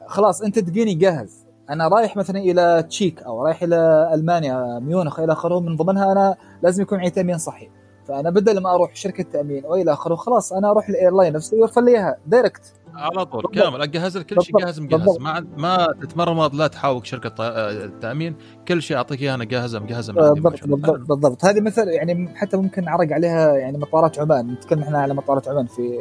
[0.07, 1.47] خلاص أنت تجيني جاهز.
[1.71, 6.37] أنا رايح مثلا إلى تشيك أو رايح إلى ألمانيا ميونخ إلى آخره من ضمنها أنا
[6.63, 7.71] لازم يكون عندي تأمين صحي.
[8.09, 11.81] فأنا بدل ما أروح شركة تأمين والى آخره خلاص أنا أروح ال airline نفسه يوفر
[11.81, 13.65] لي إياها direct على طول بالضبط.
[13.65, 13.83] كامل.
[13.83, 15.19] أجهز لك كل شيء جاهز مجهز.
[15.21, 17.35] ما ما تتمرمط لا تحاول شركة
[17.69, 18.37] التامين
[18.69, 21.45] كل شيء أعطيك اياها أنا جاهزه مجهزه بالضبط بالضبط, بالضبط.
[21.45, 24.51] هذه مثل يعني حتى ممكن نعرج عليها يعني مطارات عمان.
[24.51, 25.99] نتكلم إحنا على مطارات عمان في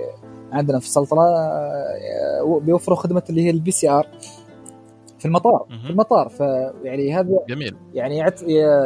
[0.52, 4.08] عندنا في السلطنة آه، بيوفروا خدمة اللي هي ال PCR
[5.20, 6.30] في المطار في المطار.
[6.30, 7.76] فيعني هذا جميل.
[7.94, 8.26] يعني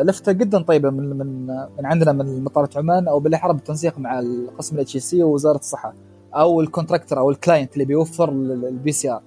[0.04, 4.76] لفتة جدا طيبة من من من عندنا من مطارات عمان أو بالاحرى بالتنسيق مع القسم
[4.76, 5.94] ال HC ووزارة الصحة
[6.36, 9.22] أو ال contractor أو ال client اللي بيوفر ال PCR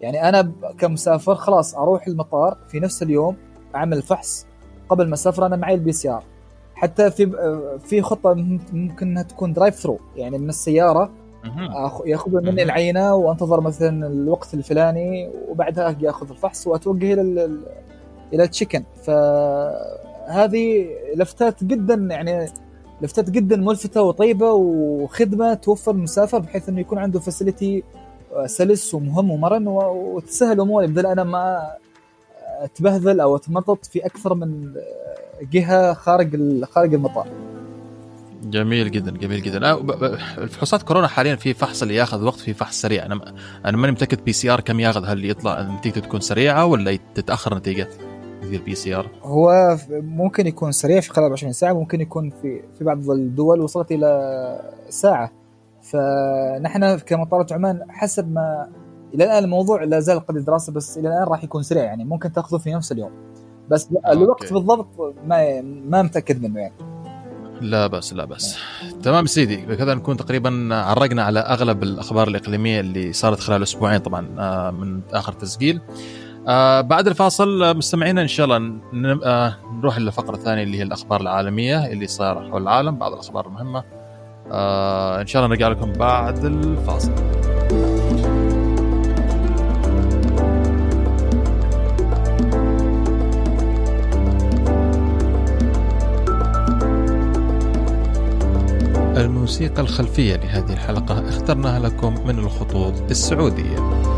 [0.00, 3.36] يعني أنا كمسافر خلاص أروح المطار في نفس اليوم
[3.74, 4.46] أعمل فحص
[4.88, 6.22] قبل ما أسافر أنا معي ال PCR
[6.74, 7.30] حتى في
[7.78, 8.34] في خطة
[8.72, 11.10] ممكن إنها تكون drive through يعني من السيارة
[12.06, 17.50] ياخذون مني العينة وانتظر مثلا الوقت الفلاني وبعدها أجي اخذ الفحص وأتوجه إلى
[18.32, 22.46] إلى التشيكن فهذه لفتات جدا يعني
[23.02, 27.82] لفتات جدا ملفتة وطيبة وخدمة توفر المسافر بحيث إنه يكون عنده فاسيلتي
[28.46, 31.70] سلس ومهم ومرن وتسهل اموري بدل أنا ما
[32.60, 34.74] أتبهذل أو اتمرطط في أكثر من
[35.52, 37.28] جهة خارج خارج المطار.
[38.44, 39.74] جميل جدا جميل جدا.
[40.38, 43.06] الفحوصات كورونا حاليا في فحص اللي ياخذ وقت في فحص سريع.
[43.06, 47.88] أنا أنا ماني متأكد PCR كم ياخذ هل يطلع نتيجته تكون سريعة ولا تتأخر نتيجة
[48.42, 53.10] يصير PCR هو ممكن يكون سريع في خلال 20 ساعة ممكن يكون في في بعض
[53.10, 55.32] الدول وصلت إلى ساعة.
[55.82, 58.68] فنحن كمطارات عمان حسب ما
[59.14, 62.32] إلى الآن الموضوع لا زال قد دراسة بس إلى الآن راح يكون سريع يعني ممكن
[62.32, 63.10] تأخذه في نفس اليوم.
[63.70, 64.12] بس okay.
[64.12, 66.93] الوقت بالضبط ما ما متأكد منه يعني.
[67.60, 68.56] لا بس لا بس
[69.02, 74.28] تمام سيدي بكذا نكون تقريبا عرقنا على أغلب الأخبار الإقليمية اللي صارت خلال أسبوعين طبعا
[74.38, 75.80] آه، من آخر تسجيل.
[76.48, 78.72] آه بعد الفاصل مستمعينا إن شاء الله
[79.24, 83.84] آه نروح للفقره الثانية اللي هي الأخبار العالمية اللي صار حول العالم بعض الأخبار المهمه
[84.52, 87.12] آه إن شاء الله نرجع لكم بعد الفاصل.
[99.24, 104.13] الموسيقى الخلفية لهذه الحلقة اخترناها لكم من الخطوط السعودية.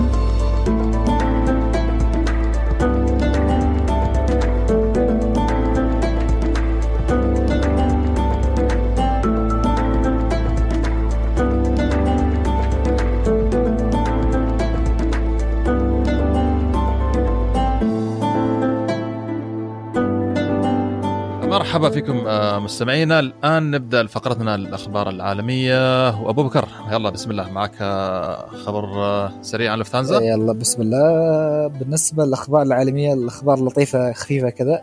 [21.67, 23.21] مرحبا فيكم آه، مستمعينا.
[23.21, 26.09] الآن نبدأ فقرتنا الأخبار العالمية.
[26.21, 27.51] وابو بكر يلا بسم الله.
[27.51, 31.67] معك آه، خبر آه، سريع عن لفتانزا يلا بسم الله.
[31.67, 34.83] بالنسبة للأخبار العالمية الأخبار لطيفة خفيفة كذا.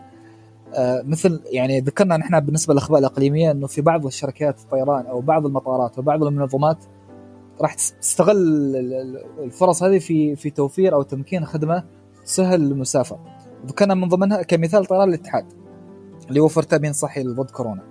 [1.04, 6.00] مثل يعني ذكرنا نحن بالنسبة للأخبار الإقليمية إنه في بعض الشركات الطيران أو بعض المطارات
[6.00, 6.78] وبعض المنظمات
[7.62, 8.38] راح تستغل
[9.44, 11.84] الفرص هذه في في توفير أو تمكين خدمة
[12.26, 13.20] تسهل للمسافر.
[13.68, 15.63] ذكرنا من ضمنها كمثال طيران الاتحاد.
[16.64, 17.82] تامين صحي ضد كورونا.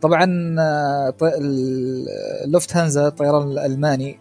[0.00, 1.14] طبعا آه،
[2.44, 4.20] اللوفت هانزا الطيران الألماني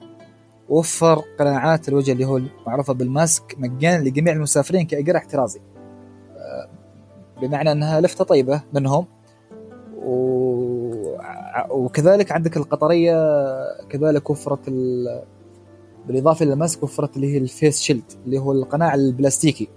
[0.70, 5.60] وفر قناعات الوجه اللي هو معروفه بالماسك مجانا لجميع المسافرين كإجراء احترازي.
[6.38, 6.70] آه،
[7.42, 9.06] بمعنى أنها لفتة طيبة منهم.
[11.70, 13.16] وكذلك عندك القطرية
[13.90, 14.70] كذلك وفرت
[16.08, 19.68] بالإضافة للماسك وفرت اللي هي ال face shield اللي هو القناع البلاستيكي.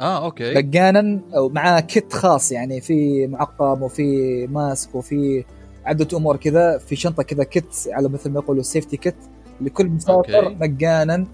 [0.00, 0.54] آه okay.
[0.54, 5.44] مجانا مع kit خاص يعني في معقم وفي ماسك وفي
[5.84, 9.16] عدة أمور كذا في شنطة كذا kit على مثل ما يقولوا safety kit
[9.60, 10.56] لكل مسافر.
[10.60, 11.26] مجانا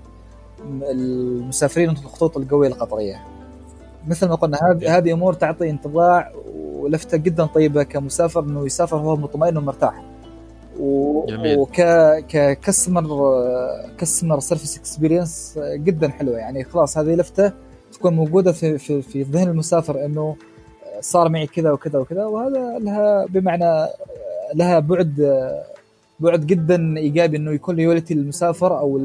[0.91, 3.23] المسافرين الخطوط الجوية القطرية.
[4.07, 9.17] مثل ما قلنا هذه هذه أمور تعطي انطباع ولفتة جدا طيبة كمسافر إنه يسافر وهو
[9.17, 10.05] مطمئن ومرتاح.
[10.81, 11.25] و...
[11.59, 11.81] وك
[12.29, 13.35] ك customer
[13.99, 16.39] customer service experience جدا حلوة.
[16.39, 17.53] يعني خلاص هذه لفتة
[17.99, 20.37] تكون موجودة في في في ذهن المسافر إنه
[21.01, 23.89] صار معي كذا وكذا وكذا وهذا لها بمعنى
[24.55, 25.15] لها بعد
[26.21, 29.01] بعد جدا إيجابي إنه يكون loyalty للمسافر أو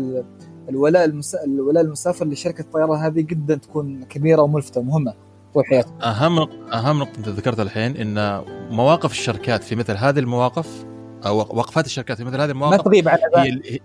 [0.70, 1.12] الولاء
[1.46, 5.14] الولاء المسافر لشركة الطيران هذه جدا تكون كبيرة وملفتة ومهمة
[5.54, 5.92] طول حياته.
[6.04, 6.40] أهم
[6.74, 10.86] أهم نقطة أنت ذكرتها الحين إن مواقف الشركات في مثل هذه المواقف
[11.26, 13.80] أو وقفات الشركات في مثل هذه المواقف ما تغيب عن هي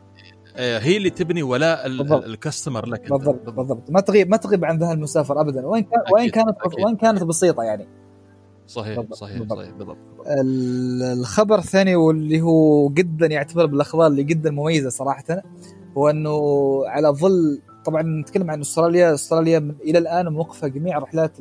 [0.59, 3.11] هي اللي تبني ولاء الكاستمر لك.
[3.11, 3.90] بالضبط بالضبط.
[3.90, 5.66] ما تغيب ما تغيب عن ذا المسافر ابدا.
[5.66, 6.84] وين كان وين كانت أكيد.
[6.86, 7.88] وين كانت بسيطة يعني.
[8.66, 9.14] صحيح بالضبط.
[9.14, 9.59] صحيح بالضبط.
[9.59, 9.96] صحيح بالضبط
[11.12, 15.42] الخبر الثاني واللي هو جدا يعتبر بالأخبار اللي جدا مميزة صراحة
[15.98, 16.40] هو إنه
[16.86, 19.14] على ظل طبعا نتكلم عن أستراليا.
[19.14, 21.32] أستراليا من إلى الآن موقفة جميع الرحلات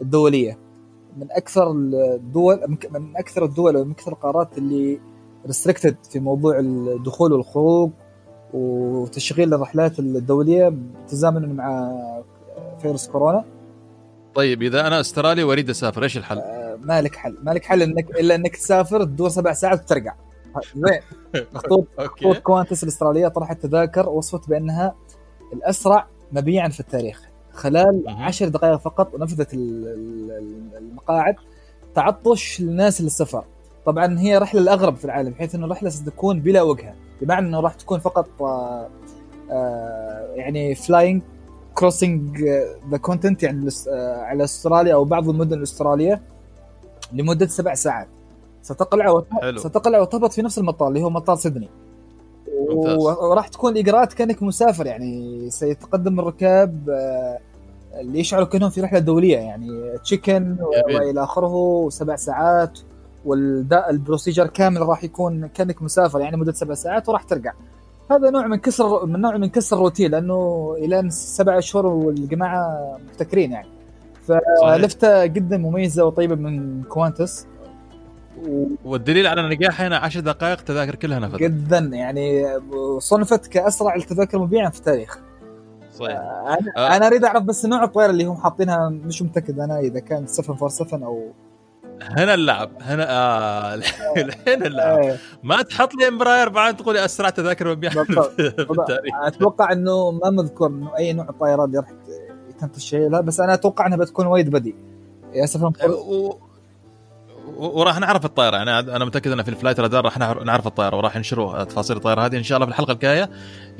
[0.00, 0.58] الدولية.
[1.16, 2.60] من أكثر الدول
[2.90, 5.00] من أكثر الدول ومن أكثر القارات اللي
[5.46, 7.90] restricted في موضوع الدخول والخروج
[8.52, 10.72] وتشغيل الرحلات الدولية
[11.08, 11.92] تزامنا مع
[12.82, 13.44] فيروس كورونا.
[14.34, 17.36] طيب إذا أنا استرالي وأريد أسافر إيش الحل؟ آه ما لك حل.
[17.42, 20.14] ما لك حل انك إلا إنك تسافر تدور سبع ساعات وترجع.
[20.76, 21.00] زين.
[21.54, 24.94] خطوط خطوط كوانتس الأسترالية طرحت تذاكر وصفت بأنها
[25.52, 27.22] الأسرع مبيعا في التاريخ.
[27.52, 31.34] خلال عشر دقائق فقط ونفذت المقاعد
[31.94, 33.44] تعطش للناس للسفر.
[33.86, 37.74] طبعا هي رحلة الأغرب في العالم بحيث إنه الرحلة ستكون بلا وجهه بمعنى انه راح
[37.74, 38.88] تكون فقط آه
[39.50, 41.22] آه يعني flying
[41.74, 42.44] crossing
[42.90, 46.20] the continent يعني آه على استراليا أو بعض المدن الاسترالية
[47.12, 48.08] لمدة سبع ساعات.
[48.62, 49.26] ستقلع وت...
[49.56, 51.68] ستقلع وتهبط في نفس المطار اللي هو مطار سيدني.
[52.98, 56.90] وراح تكون الاجراءات كأنك مسافر يعني سيتقدم الركاب
[57.94, 62.78] اللي يشعروا كأنهم في رحلة دولية يعني check-in وإلى آخره سبع ساعات.
[63.24, 67.52] وال procedure كامل راح يكون كأنك مسافر يعني مدة سبع ساعات وراح ترجع.
[68.10, 73.52] هذا نوع من كسر من نوع من كسر الروتين لأنه إلى سبع أشهر والجماعة مبتكرين
[73.52, 73.68] يعني.
[74.62, 77.46] فلفته جدا مميزة وطيبة من كوانتس.
[78.84, 82.46] والدليل على نجاحها هنا 10 دقائق تذاكر كلها نفذت جدا يعني
[82.98, 85.18] صنفت كاسرع التذاكر مبيعا في التاريخ.
[85.92, 86.16] صحيح.
[86.16, 86.96] أنا آه.
[86.96, 91.02] أنا أريد أعرف بس نوع الطيارة اللي هم حاطينها مش متأكد أنا إذا كان 747
[91.02, 91.32] أو
[92.02, 92.70] هنا اللعب.
[92.80, 93.74] هنا آه
[94.46, 94.98] هنا اللعب.
[94.98, 95.16] إيه.
[95.42, 97.94] ما تحط لي امبراير بعد تقول لي أسرع تذاكر مبيعا
[99.26, 101.92] أتوقع إنه ما مذكور إنه أي نوع الطائرات اللي راح
[102.48, 104.74] يتم تشغيلها بس أنا أتوقع إنها بتكون وايد بدي
[105.34, 105.72] يا سفن
[107.56, 111.64] وراح نعرف الطائره يعني أنا متأكد ان في الفلايت رادار راح نعرف الطائره وراح ينشروا
[111.64, 112.36] تفاصيل الطائره هذه.
[112.36, 113.30] إن شاء الله في الحلقة الجاية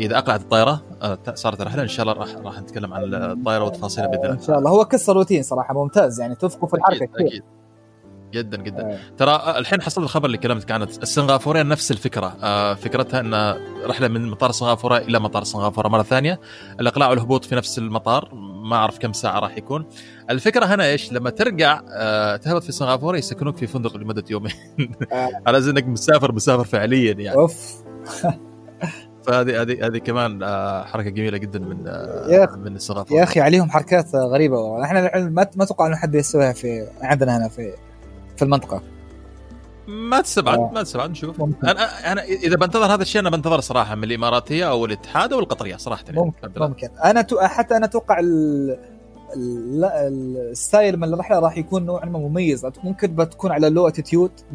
[0.00, 4.08] إذا أقلعت الطائره آه، صارت الرحله إن شاء الله راح راح نتكلم عن الطائره وتفاصيلها
[4.08, 4.34] بإذن الله.
[4.34, 4.70] ان شاء الله.
[4.70, 7.26] هو كسر روتين صراحة ممتاز يعني توفقوا في الحركة كثير.
[7.26, 7.42] أكيد.
[8.32, 8.82] جدا جدا.
[8.82, 8.98] آه.
[9.18, 10.84] ترى الحين حصل الخبر اللي كلمتك عنه.
[10.84, 12.36] السنغافورية نفس الفكرة.
[12.42, 16.40] آه فكرتها إن رحلة من مطار سنغافورة إلى مطار سنغافورة مرة ثانية.
[16.80, 18.34] الإقلاع والهبوط في نفس المطار.
[18.64, 19.86] ما أعرف كم ساعة راح يكون.
[20.30, 24.52] الفكرة هنا إيش؟ لما ترجع آه تهبط في سنغافورة يسكنوك في فندق لمدة يومين.
[25.12, 25.30] آه.
[25.46, 27.38] على إنك مسافر مسافر فعليا يعني.
[27.38, 27.82] أوف.
[29.26, 33.18] فهذه هذه هذه كمان آه، حركة جميلة جدا من آه من السنغافورة.
[33.18, 34.84] يا أخي عليهم حركات غريبة.
[34.84, 37.72] إحنا ما ما أتوقع إنه حد يسويها في عندنا هنا في
[38.40, 38.82] في المنطقة.
[39.86, 40.70] ما تستبعد آه.
[40.74, 41.40] ما تستبعد نشوف.
[41.64, 45.76] أنا أنا إذا بنتظر هذا الشيء أنا بنتظر صراحة من الإماراتية أو الاتحاد أو القطرية
[45.76, 46.88] صراحة يعني ممكن ممكن.
[47.04, 47.40] أنا تو...
[47.40, 48.78] حتى أنا أتوقع ال...
[50.50, 52.66] ال style من الرحلة راح يكون نوعا ما مميز.
[52.84, 54.30] ممكن بتكون على low altitude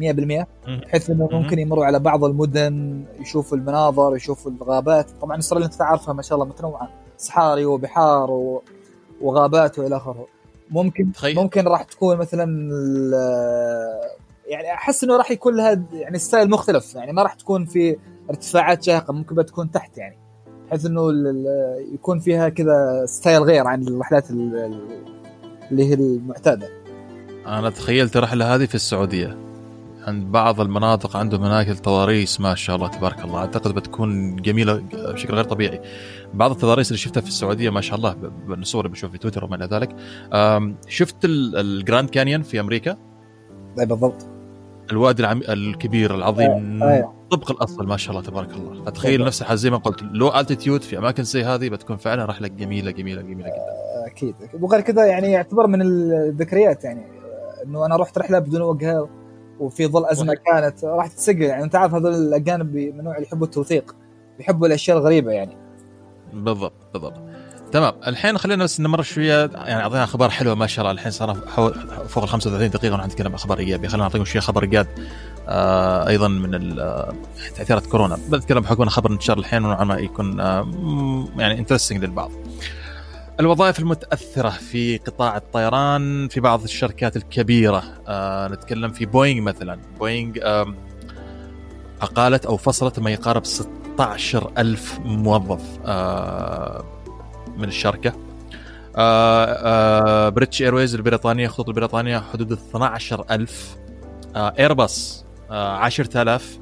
[0.68, 5.10] بحيث إنه ممكن يمروا على بعض المدن يشوفوا المناظر يشوفوا الغابات.
[5.22, 6.88] طبعا استراليا انت تعرفها ما شاء الله متنوعة.
[7.18, 8.62] صحاري وبحار و...
[9.20, 10.26] وغابات وإلى آخره.
[10.70, 11.36] ممكن تخيل.
[11.36, 12.44] ممكن راح تكون مثلا
[14.46, 16.94] يعني أحس إنه راح يكون لها يعني style مختلف.
[16.94, 17.96] يعني ما راح تكون في
[18.30, 20.18] ارتفاعات شاهقة ممكن بتكون تحت يعني.
[20.66, 21.08] بحيث إنه
[21.94, 26.68] يكون فيها كذا style غير عن الرحلات اللي هي المعتادة.
[27.46, 29.36] أنا تخيلت الرحله هذه في السعودية.
[30.06, 33.38] عند بعض المناطق عندهم هناك التضاريس ما شاء الله تبارك الله.
[33.38, 35.80] أعتقد بتكون جميلة بشكل غير طبيعي.
[36.36, 38.14] بعض التضاريس اللي شفتها في السعودية ما شاء الله
[38.46, 39.96] بالصور اللي بشوف في تويتر وما إلى ذلك.
[40.88, 42.96] شفت ال Grand Canyon في أمريكا؟
[43.80, 44.26] أي بالضبط.
[44.92, 45.40] الوادي العم...
[45.48, 47.14] الكبير العظيم أيوة.
[47.30, 48.84] طبق الأصل ما شاء الله تبارك الله.
[48.84, 52.90] فتخيل نفسها زي ما قلت لو التيتيود في أماكن زي هذه بتكون فعلا رحلة جميلة
[52.90, 54.06] جميلة جميلة جدا.
[54.06, 57.06] أكيد وغير كذا يعني يعتبر من الذكريات يعني
[57.64, 59.08] إنه أنا رحت رحلة بدون وجهة
[59.60, 61.42] وفي ظل أزمة كانت راح تتسجل.
[61.42, 63.96] يعني أنت عارف هذول الأجانب من النوع اللي يحبوا التوثيق
[64.40, 65.65] يحبوا الأشياء الغريبة يعني.
[66.32, 67.14] بالضبط بالضبط.
[67.72, 67.92] تمام.
[68.06, 69.50] الحين خلينا بس نمر شوية.
[69.54, 70.92] يعني اعطينا أخبار حلوة ما شاء الله.
[70.92, 71.34] الحين صار
[72.08, 74.86] فوق ال 35 دقيقة ونحن نتكلم أخبار ايجابيه خلينا نعطيكم شوية خبر إيجاد
[75.48, 77.12] آه أيضا من آه،
[77.56, 78.18] تأثيرات كورونا.
[78.30, 80.68] بتكلم بحكم خبر انتشار الحين ونوعا ما يكون آه
[81.36, 82.30] يعني interesting للبعض.
[83.40, 89.78] الوظائف المتأثرة في قطاع الطيران في بعض الشركات الكبيرة آه نتكلم في بوينغ مثلا.
[89.98, 90.74] بوينغ آه
[92.02, 93.44] أقالت أو فصلت ما يقارب
[93.96, 96.84] 16 ألف موظف آه
[97.56, 98.12] من الشركة.
[98.96, 103.76] آه آه British Airways البريطانية خطوط البريطانية حدود 12000
[104.36, 106.58] آه ايرباس آه 10000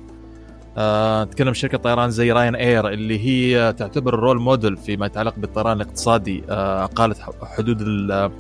[0.77, 6.45] آه نتكلم شركة طيران زي Ryanair اللي هي تعتبر role model فيما يتعلق بالطيران الاقتصادي.
[6.51, 8.31] أقالت حدود ال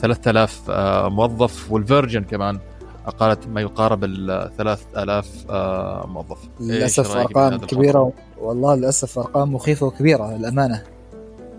[0.00, 2.58] 3000 آه موظف وال Virgin كمان.
[3.10, 6.38] أقالت ما يقارب ال 3000 آه موظف.
[6.60, 10.82] للأسف أرقام كبيرة والله للأسف أرقام مخيفة وكبيرة للأمانة.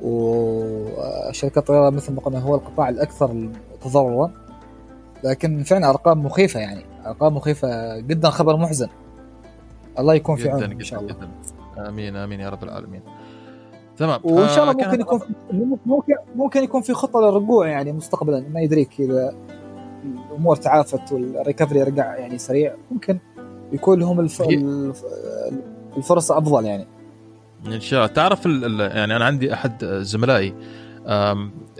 [0.01, 3.49] وشركات الطيران مثل ما قلنا هو القطاع الأكثر
[3.83, 4.31] تضررا
[5.23, 6.85] لكن فعلا أرقام مخيفة يعني.
[7.05, 8.87] أرقام مخيفة جدا خبر محزن.
[9.99, 11.13] الله يكون في عونهم إن شاء الله.
[11.13, 11.29] جداً.
[11.89, 13.01] آمين آمين يا رب العالمين.
[13.97, 14.19] تمام.
[14.23, 15.19] وإن شاء الله آه ممكن يكون
[15.85, 19.35] ممكن ممكن يكون في خطة للرجوع يعني مستقبلا ما يدريك إذا
[20.03, 23.19] الأمور تعافت والريكفري رجع يعني سريع ممكن
[23.71, 24.41] يكون لهم الف...
[25.97, 26.87] الفرصه أفضل يعني.
[27.65, 28.13] إن شاء الله.
[28.13, 30.53] تعرف يعني أنا عندي أحد زملائي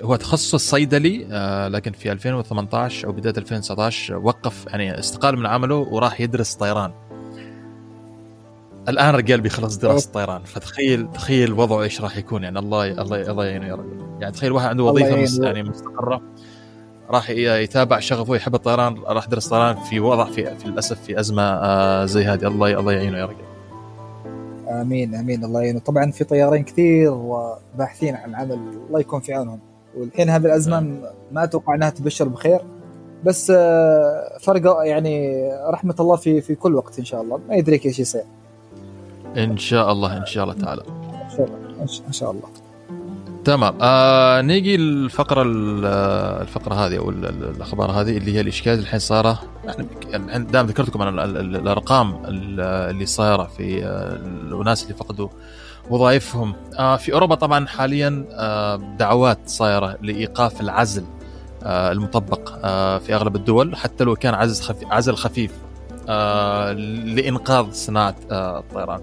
[0.04, 5.76] هو تخصص صيدلي آه، لكن في 2018 أو بداية 2019 وقف يعني استقال من عمله
[5.76, 6.92] وراح يدرس طيران.
[8.90, 10.44] الآن رجال بيخلص دراسة طيران.
[10.44, 12.60] فتخيل تخيل وضعه إيش راح يكون يعني.
[12.60, 14.18] الله الله الله يعينه يا رجل.
[14.22, 16.22] يعني تخيل واحد عنده وظيفة يعني مستقرة.
[17.12, 21.44] راح يتابع شغفه يحب الطيران راح يدرس طيران في وضع في, في للأسف في أزمة
[21.44, 22.48] آه، زي هذه.
[22.48, 23.50] الله الله يعينه يا رجل.
[24.82, 25.44] آمين آمين.
[25.44, 25.80] الله يعينه.
[25.80, 27.14] طبعا في طيارين كثير
[27.78, 29.60] باحثين عن عمل الله يكون في عونهم.
[29.98, 31.02] والحين هذه الأزمة نعم.
[31.32, 32.62] ما أتوقع إنها تبشر بخير
[33.24, 37.40] بس آه، فرق يعني رحمة الله في في كل وقت إن شاء الله.
[37.50, 38.24] ما يدريك إيش يصير
[39.38, 40.82] إن شاء الله إن شاء الله تعالى.
[41.24, 41.82] إن شاء الله.
[42.08, 42.69] إن شاء الله.
[43.50, 43.78] تمام.
[43.82, 45.44] آه نيجي الفقرة
[46.42, 49.40] الفقرة هذه أو الأخبار هذه اللي هي الاشكال الحين صايره
[50.10, 53.86] يعني دام ذكرتكم عن الأرقام اللي صايرة في
[54.52, 55.30] الناس اللي فقدوا
[55.90, 56.54] وظائفهم.
[56.80, 61.06] آه في أوروبا طبعا حاليا آه دعوات صايرة لإيقاف العزل
[61.64, 65.52] آه المطبق آه في أغلب الدول حتى لو كان عزل خفيف عزل خفيف
[66.10, 66.72] آه
[67.16, 69.02] لإنقاذ صناعة آه الطيران.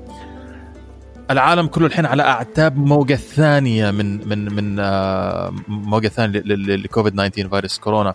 [1.30, 6.40] العالم كله الحين على أعتاب موجة ثانية من من من آه موجة ثانية
[6.76, 8.14] لكوفيد 19 فيروس كورونا.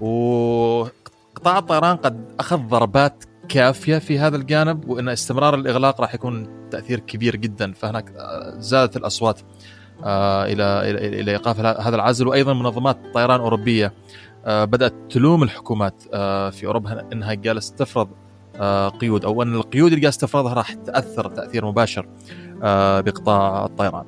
[0.00, 6.98] وقطاع الطيران قد أخذ ضربات كافية في هذا الجانب وإن استمرار الإغلاق راح يكون تأثير
[6.98, 9.40] كبير جدا فهناك آه، زادت الأصوات
[10.04, 13.92] آه، إلى إلى إيقاف هذا العزل وأيضا منظمات طيران أوروبية
[14.46, 16.02] بدأت تلوم الحكومات
[16.54, 18.08] في أوروبا إنها جالسة تفرض
[19.00, 19.24] قيود.
[19.24, 22.08] أو أن القيود اللي جالسه تفرضها راح تأثر تأثير مباشر
[23.00, 24.04] بقطاع الطيران.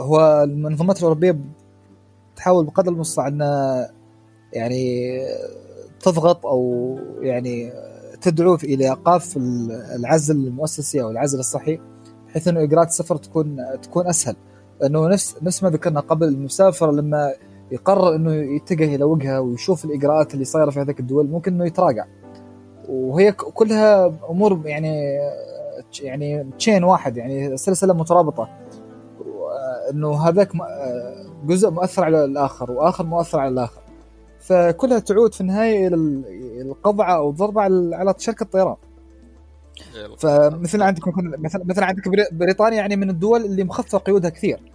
[0.00, 1.40] هو المنظمات الأوروبية
[2.36, 3.90] تحاول بقدر المستطاع انها
[4.52, 5.18] يعني
[6.00, 7.72] تضغط أو يعني
[8.20, 9.36] تدعو إلى إيقاف
[9.96, 11.80] العزل المؤسسي أو العزل الصحي
[12.26, 14.36] بحيث انه اجراءات السفر تكون تكون أسهل.
[14.80, 17.32] لأنه نفس نفس ما ذكرنا قبل المسافر لما
[17.72, 22.04] يقرر إنه يتجه إلى وجهه ويشوف الاجراءات اللي صايرة في هذاك الدول ممكن إنه يتراجع.
[22.88, 25.18] وهي كلها أمور يعني
[26.00, 28.48] يعني تشين واحد يعني سلسلة مترابطة.
[29.90, 30.52] إنه هذاك
[31.44, 33.80] جزء مؤثر على الآخر وآخر مؤثر على الآخر.
[34.40, 35.96] فكلها تعود في النهاية إلى
[36.62, 37.62] القضعة أو الضربة
[37.96, 38.76] على شركة الطيران.
[40.18, 44.72] فمثل عندك مثلا مثلا عندك بريطانيا يعني من الدول اللي مخففة قيودها كثير.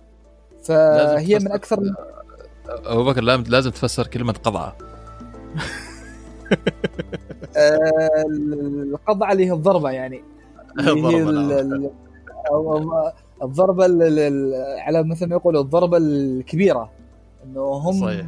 [0.64, 1.80] فهي من أكثر
[2.70, 4.76] أبو بكر لازم تفسر كلمة قضعة.
[7.58, 8.24] آه،
[8.94, 10.24] القضعة اللي هي الضربة يعني.
[10.80, 11.24] هي
[13.44, 13.84] الضربة
[14.82, 16.90] على مثل ما يقولوا الضربة الكبيرة.
[17.46, 18.26] إنه هم صحيح.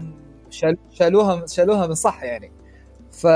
[0.92, 2.52] شالوها شالوها من صح يعني.
[3.12, 3.28] ف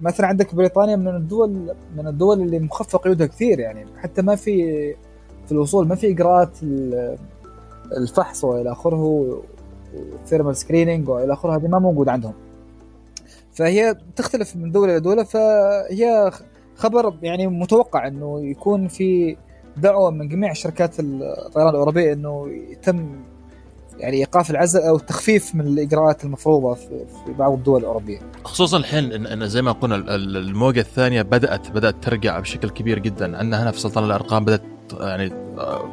[0.00, 3.86] مثلا عندك بريطانيا من الدول من الدول اللي مخفف قيودها كثير يعني.
[3.96, 4.94] حتى ما في
[5.46, 6.58] في الوصول ما في إجراءات
[7.96, 9.42] الفحص وإلى آخره
[10.26, 12.34] thermal screening وإلى آخره هذه ما موجود عندهم.
[13.54, 16.30] فهي تختلف من دولة إلى دولة فهي
[16.76, 19.36] خبر يعني متوقع إنه يكون في
[19.76, 23.24] دعوة من جميع شركات الطيران الأوروبية إنه يتم
[23.98, 28.18] يعني إيقاف العزل أو التخفيف من الإجراءات المفروضة في بعض الدول الأوروبية.
[28.44, 33.62] خصوصا الحين إن زي ما قلنا الموجة الثانية بدأت بدأت ترجع بشكل كبير جدا، عندنا
[33.62, 34.62] هنا في سلطنة الأرقام بدأت
[35.00, 35.32] يعني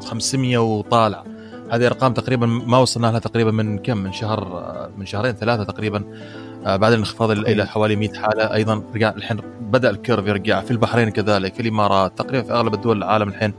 [0.05, 1.23] 500 وطالع.
[1.71, 5.97] هذه أرقام تقريبا ما وصلنا لها تقريبا من كم؟ من شهر من شهرين ثلاثة تقريبا
[5.97, 10.71] آه، بعد الانخفاض إلى حوالي 100 حالة أيضا رجع الحين بدأ ال curve يرجع في
[10.71, 13.53] البحرين كذلك في الإمارات تقريبا في أغلب الدول العالم الحين.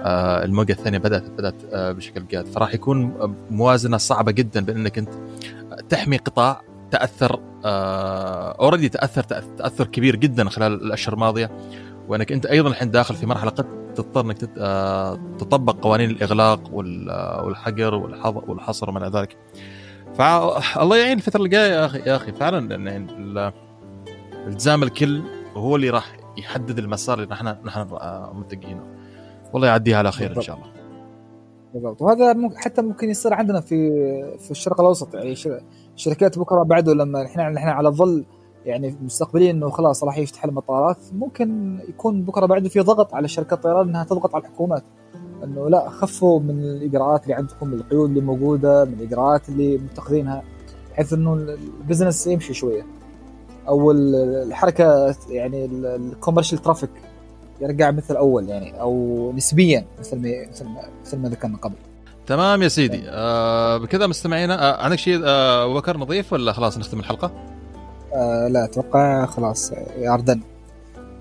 [0.00, 2.46] آه، الموجة الثانية بدات بدأت آه، بشكل جاد.
[2.46, 3.12] فراح يكون
[3.50, 5.10] موازنة صعبة جدا بانك أنت
[5.88, 9.22] تحمي قطاع تأثر already آه، تاثر
[9.58, 11.50] تأثر كبير جدا خلال الأشهر الماضية
[12.08, 14.36] وإنك أنت أيضا الحين داخل في مرحلة قد تضطر إنك
[15.40, 17.94] تطبق قوانين الإغلاق والحجر
[18.46, 19.36] والحصر وما إلى ذلك.
[20.14, 23.06] فالله يعين الفترة الجايه يا أخي يا أخي فعلا يعني
[24.46, 25.22] التزام الكل
[25.56, 27.86] هو اللي راح يحدد المسار اللي نحن نحن
[28.32, 28.82] متجهينه.
[29.52, 30.68] والله يعديها على خير إن شاء الله.
[31.74, 32.02] بالضبط.
[32.02, 33.90] وهذا حتى ممكن يصير عندنا في
[34.38, 35.14] في الشرق الأوسط.
[35.14, 35.34] يعني
[35.96, 38.24] شركات بكرة بعده لما إحنا إحنا على ظل
[38.66, 43.52] يعني مستقبلين إنه خلاص راح يفتح المطارات ممكن يكون بكرة بعده في ضغط على شركات
[43.52, 44.82] الطيران إنها تضغط على الحكومات.
[45.44, 50.42] إنه لا خففوا من الإجراءات اللي عندكم القيود اللي موجودة من الإجراءات اللي متخذينها
[50.92, 52.86] بحيث إنه ال business يمشي شوية.
[53.68, 56.90] أو الحركة يعني ال commercial traffic
[57.60, 61.74] يرجع مثل أول يعني أو نسبيا مثل ما مثل ما مثل ما ذكرنا قبل.
[62.26, 63.02] تمام يا سيدي.
[63.08, 67.30] آه بكذا مستمعينا آه عندك شيء آه بكر نضيف ولا خلاص نختم الحلقة؟
[68.14, 70.40] آه لا أتوقع خلاص يا أردن.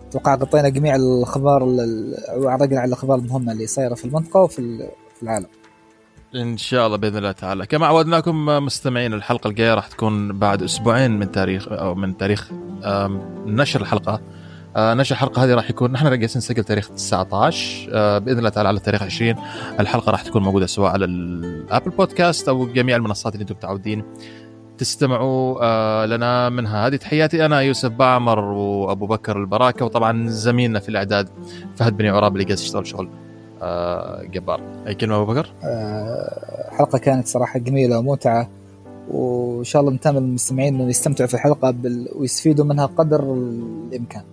[0.10, 1.64] أتوقع غطينا جميع الاخبار
[2.38, 4.90] وعرقنا على الاخبار المهمه اللي صايرة في المنطقة وفي
[5.24, 5.48] العالم.
[6.36, 7.66] إن شاء الله بإذن الله تعالى.
[7.66, 12.52] كما عودناكم مستمعين الحلقة الجاية راح تكون بعد أسبوعين من تاريخ أو من تاريخ
[13.46, 14.22] نشر الحلقة.
[14.78, 18.68] آه، نشر الحلقة هذه راح يكون نحن جالسين نسجل تاريخ 19 آه، بإذن الله تعالى
[18.68, 19.36] على تاريخ 20
[19.80, 24.04] الحلقة راح تكون موجودة سواء على الابل بودكاست أو جميع المنصات اللي أنتم متعودين
[24.78, 26.88] تستمعوا آه، لنا منها.
[26.88, 31.30] هذه تحياتي أنا يوسف بعمر وأبو بكر البراكه وطبعا زميلنا في الإعداد
[31.76, 33.10] فهد بن عراب اللي جالس يشتغل شغل
[34.32, 34.62] جبار.
[34.88, 35.50] أي كلمة أبو بكر؟
[36.70, 38.50] حلقة كانت صراحة جميلة وممتعه
[39.12, 42.10] وإن شاء الله نتمنى المستمعين انه يستمتعوا في الحلقة بال...
[42.16, 44.24] ويستفيدوا منها قدر الإمكان.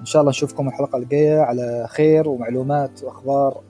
[0.00, 3.60] إن شاء الله نشوفكم الحلقة الجاية على خير ومعلومات وأخبار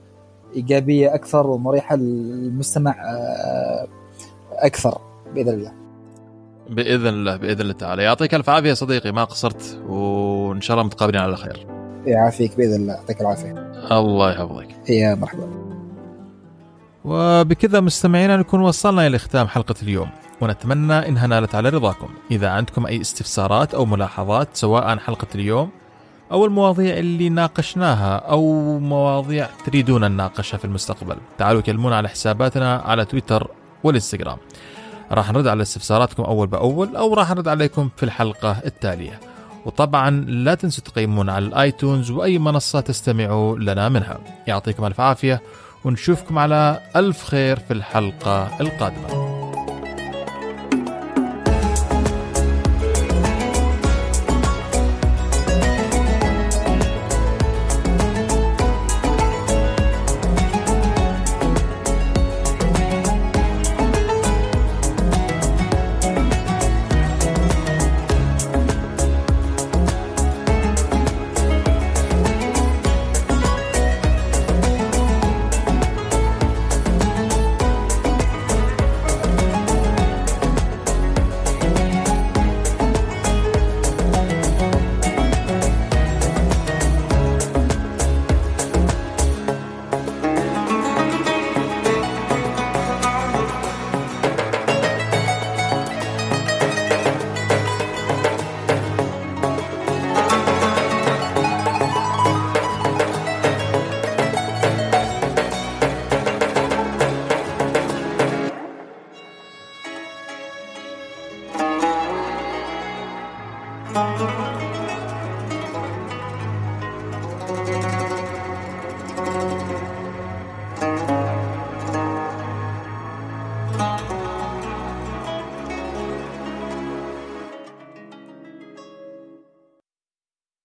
[0.55, 3.87] إيجابية أكثر ومريحة للمستمع آه،
[4.51, 4.97] أكثر
[5.35, 5.86] بإذن الله.
[6.69, 8.03] بإذن الله بإذن الله تعالى.
[8.03, 11.67] يعطيك ألف عافية صديقي ما قصرت وإن شاء الله متقابلين على خير.
[12.05, 13.51] يعافيك بإذن الله يعطيك العافية.
[13.91, 14.89] الله يحفظك.
[14.89, 15.49] يا مرحبا.
[17.05, 20.09] وبكذا مستمعينا نكون وصلنا إلى ختام حلقة اليوم.
[20.41, 22.09] ونتمنى إنها نالت على رضاكم.
[22.31, 25.69] إذا عندكم أي استفسارات أو ملاحظات سواء عن حلقة اليوم
[26.31, 33.05] أو المواضيع اللي ناقشناها أو مواضيع تريدون نناقشها في المستقبل تعالوا كلمونا على حساباتنا على
[33.05, 33.47] تويتر
[33.83, 34.37] والإنستغرام.
[35.11, 39.19] راح نرد على استفساراتكم أول بأول أو راح نرد عليكم في الحلقة التالية.
[39.65, 44.19] وطبعا لا تنسوا تقيمونا على الآيتونز وأي منصة تستمعوا لنا منها.
[44.47, 45.41] يعطيكم ألف عافية
[45.85, 49.26] ونشوفكم على ألف خير في الحلقة القادمة.